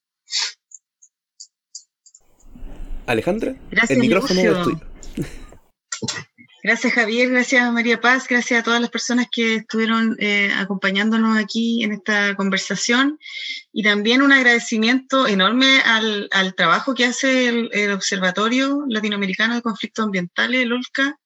[3.05, 4.57] Alejandra, gracias, el micrófono Lucio.
[4.57, 5.27] es tuyo.
[6.65, 11.83] Gracias Javier, gracias María Paz, gracias a todas las personas que estuvieron eh, acompañándonos aquí
[11.83, 13.19] en esta conversación
[13.73, 19.61] y también un agradecimiento enorme al, al trabajo que hace el, el, Observatorio Latinoamericano de
[19.61, 21.19] Conflictos Ambientales, el OLCA,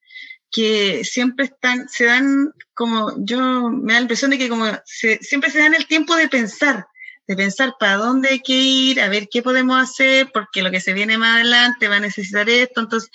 [0.49, 5.19] que siempre están, se dan como, yo me da la impresión de que como se,
[5.21, 6.87] siempre se dan el tiempo de pensar,
[7.27, 10.81] de pensar para dónde hay que ir, a ver qué podemos hacer, porque lo que
[10.81, 12.81] se viene más adelante va a necesitar esto.
[12.81, 13.11] Entonces,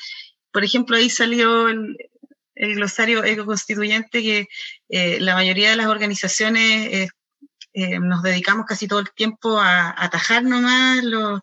[0.52, 1.96] por ejemplo, ahí salió el,
[2.62, 4.48] el glosario ecoconstituyente que
[4.88, 7.08] eh, la mayoría de las organizaciones eh,
[7.72, 11.40] eh, nos dedicamos casi todo el tiempo a, atajar nomás los,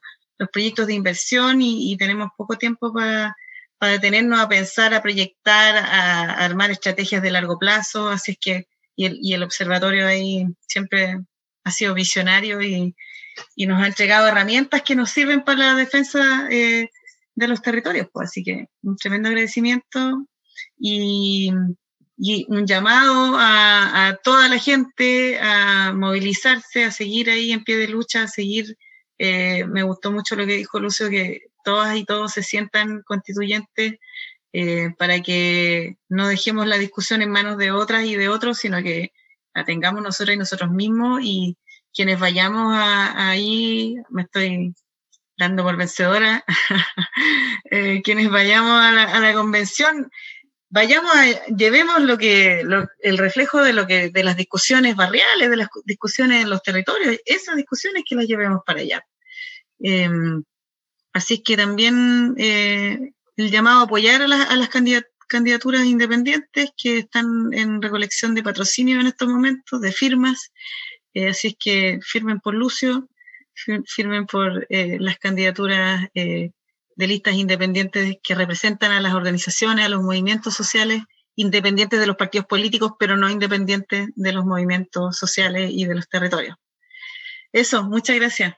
[0.53, 3.35] proyectos de inversión y, tenemos poco tiempo para
[3.81, 8.07] detenernos a pensar, a proyectar, a, armar estrategias de largo plazo.
[8.07, 11.19] Así es que, y el, observatorio ahí siempre
[11.65, 12.95] ha sido visionario y,
[13.57, 18.07] y, nos ha entregado herramientas que nos sirven para la defensa de los territorios.
[18.13, 18.29] Pues.
[18.29, 20.25] Así que un tremendo agradecimiento
[20.79, 21.51] y,
[22.17, 27.77] y un llamado a, a, toda la gente a movilizarse, a seguir ahí en pie
[27.77, 28.77] de lucha, a seguir.
[29.17, 33.95] Eh, me gustó mucho lo que dijo Lucio, que todas y todos se sientan constituyentes
[34.53, 38.81] eh, para que no dejemos la discusión en manos de otras y de otros, sino
[38.81, 39.11] que
[39.53, 41.57] la tengamos nosotros y nosotros mismos y
[41.93, 44.73] quienes vayamos a, ahí, me estoy
[45.37, 46.43] dando por vencedora,
[47.71, 50.11] eh, quienes vayamos a la, a la, convención,
[50.69, 55.49] vayamos a, llevemos lo que, lo, el reflejo de lo que, de las discusiones barriales,
[55.49, 59.03] de las discusiones en los territorios, esas discusiones que las llevemos para allá.
[59.81, 60.09] Eh,
[61.13, 66.71] Así que también eh, el llamado a apoyar a, la, a las candidat candidaturas independientes
[66.75, 70.51] que están en recolección de patrocinio en estos momentos, de firmas.
[71.13, 73.07] Eh, así es que firmen por Lucio,
[73.85, 76.49] firmen por eh, las candidaturas eh,
[76.99, 81.01] de listas independientes que representan a las organizaciones, a los movimientos sociales,
[81.33, 86.09] independientes de los partidos políticos, pero no independientes de los movimientos sociales y de los
[86.09, 86.57] territorios.
[87.53, 88.55] Eso, muchas gracias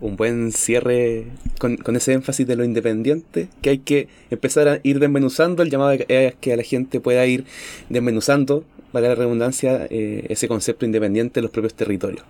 [0.00, 1.28] un buen cierre
[1.58, 5.62] con, ese énfasis de lo independiente, que hay que empezar a ir desmenuzando.
[5.62, 7.44] El llamado es que a la gente pueda ir
[7.88, 8.64] desmenuzando,
[8.94, 12.24] vale la redundancia, eh, ese concepto independiente de los propios territorios.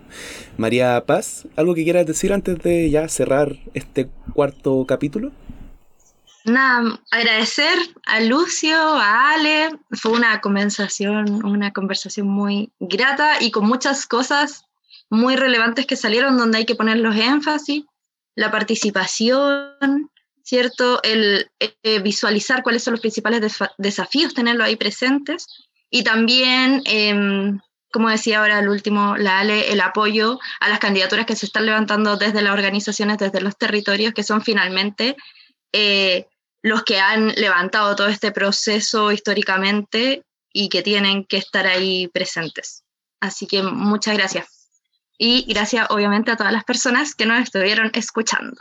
[0.57, 5.31] María Paz, ¿algo que quieras decir antes de ya cerrar este cuarto capítulo?
[6.43, 13.67] Nada, agradecer a Lucio, a Ale, fue una conversación, una conversación muy grata y con
[13.67, 14.65] muchas cosas
[15.09, 17.83] muy relevantes que salieron donde hay que poner los énfasis,
[18.35, 20.09] la participación,
[20.41, 20.99] ¿cierto?
[21.03, 25.47] El eh, visualizar cuáles son los principales desafíos, tenerlos ahí presentes
[25.95, 31.25] y también, em, como decía ahora el último, la ALE, el apoyo a las candidaturas
[31.25, 35.15] que se están levantando desde las organizaciones, desde los territorios, que son finalmente
[35.71, 36.27] eh,
[36.61, 42.83] los que han levantado todo este proceso históricamente y que tienen que estar ahí presentes.
[43.21, 44.67] Así que muchas gracias.
[45.17, 48.57] Y gracias obviamente a todas las personas que nos estuvieron escuchando.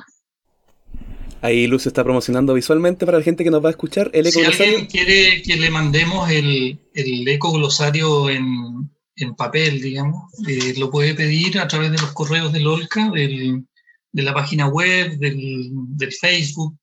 [1.45, 4.41] Ahí Luz está promocionando visualmente para la gente que nos va a escuchar el eco
[4.41, 10.73] Si alguien quiere que le mandemos el, el eco glosario en, en papel, digamos, eh,
[10.79, 13.63] lo puede pedir a través de los correos del OLCA, del,
[14.11, 16.79] de la página web, del, del, Facebook.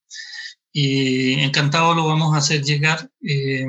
[0.71, 3.09] Y encantado lo vamos a hacer llegar.
[3.27, 3.65] Eh,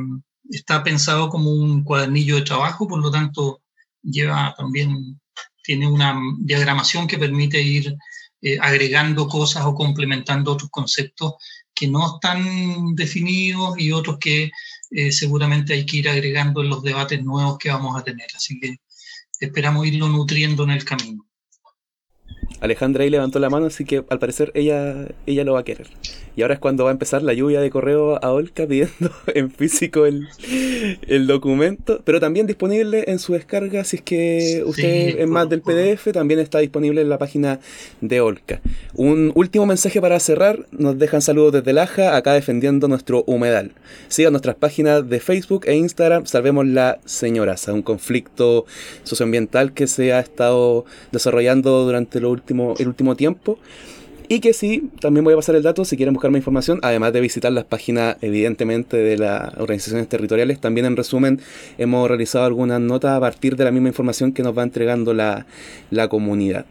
[0.51, 3.63] está pensado como un cuadernillo de trabajo, por lo tanto
[4.03, 5.19] lleva también
[5.63, 7.97] tiene una diagramación que permite ir
[8.43, 11.35] eh, agregando cosas o complementando otros conceptos
[11.73, 14.51] que no están definidos y otros que
[14.91, 18.27] eh, seguramente hay que ir agregando en los debates nuevos que vamos a tener.
[18.35, 18.77] Así que
[19.41, 21.27] esperamos irlo nutriendo en el camino.
[22.61, 25.89] Alejandra ahí levantó la mano, así que al parecer ella, ella lo va a querer.
[26.35, 29.51] Y ahora es cuando va a empezar la lluvia de correo a Olca pidiendo en
[29.51, 30.27] físico el,
[31.27, 36.13] documento, pero también disponible en su descarga si es que usted es más del PDF,
[36.13, 37.61] también está disponible en la página
[38.01, 38.61] de Olca.
[38.95, 43.73] Un último mensaje para cerrar, nos dejan saludos desde Laja, acá defendiendo nuestro humedal.
[44.09, 48.65] Sigan nuestras páginas de Facebook e Instagram, Salvemos la Señoraza, un conflicto
[49.05, 53.59] socioambiental que se ha estado desarrollando durante lo último, el último tiempo.
[54.29, 57.13] Y que sí, también voy a pasar el dato si quieren buscar más información, además
[57.13, 60.59] de visitar las páginas evidentemente de las organizaciones territoriales.
[60.59, 61.41] También en resumen
[61.77, 65.47] hemos realizado algunas notas a partir de la misma información que nos va entregando la,
[65.91, 66.65] la comunidad.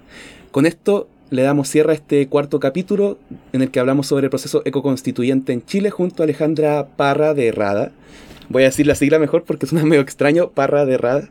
[0.49, 3.17] Con esto le damos cierre a este cuarto capítulo
[3.53, 7.51] en el que hablamos sobre el proceso ecoconstituyente en Chile junto a Alejandra Parra de
[7.51, 7.91] Rada,
[8.49, 11.29] voy a decir la sigla mejor porque suena medio extraño, Parra de Rada,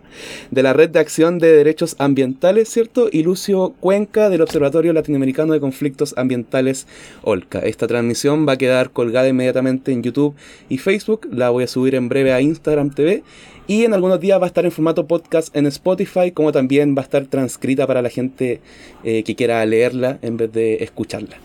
[0.50, 3.08] de la Red de Acción de Derechos Ambientales, ¿cierto?
[3.10, 6.86] Y Lucio Cuenca del Observatorio Latinoamericano de Conflictos Ambientales,
[7.22, 7.60] OLCA.
[7.60, 10.34] Esta transmisión va a quedar colgada inmediatamente en YouTube
[10.68, 13.22] y Facebook, la voy a subir en breve a Instagram TV
[13.66, 17.02] y en algunos días va a estar en formato podcast en Spotify, como también va
[17.02, 18.60] a estar transcrita para la gente
[19.04, 21.36] eh, que quiera leerla en vez de escucharla.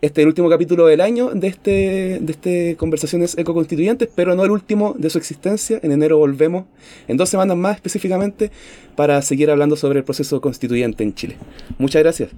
[0.00, 4.44] Este es el último capítulo del año de este, de este Conversaciones Ecoconstituyentes, pero no
[4.44, 5.80] el último de su existencia.
[5.82, 6.66] En enero volvemos,
[7.06, 8.50] en dos semanas más específicamente,
[8.96, 11.36] para seguir hablando sobre el proceso constituyente en Chile.
[11.78, 12.30] Muchas gracias.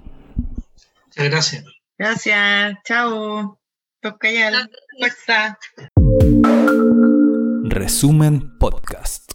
[1.07, 1.65] Muchas gracias.
[1.97, 2.77] Gracias.
[2.85, 3.59] Chao.
[4.01, 4.51] Toca ya.
[7.63, 9.30] Resumen Podcast.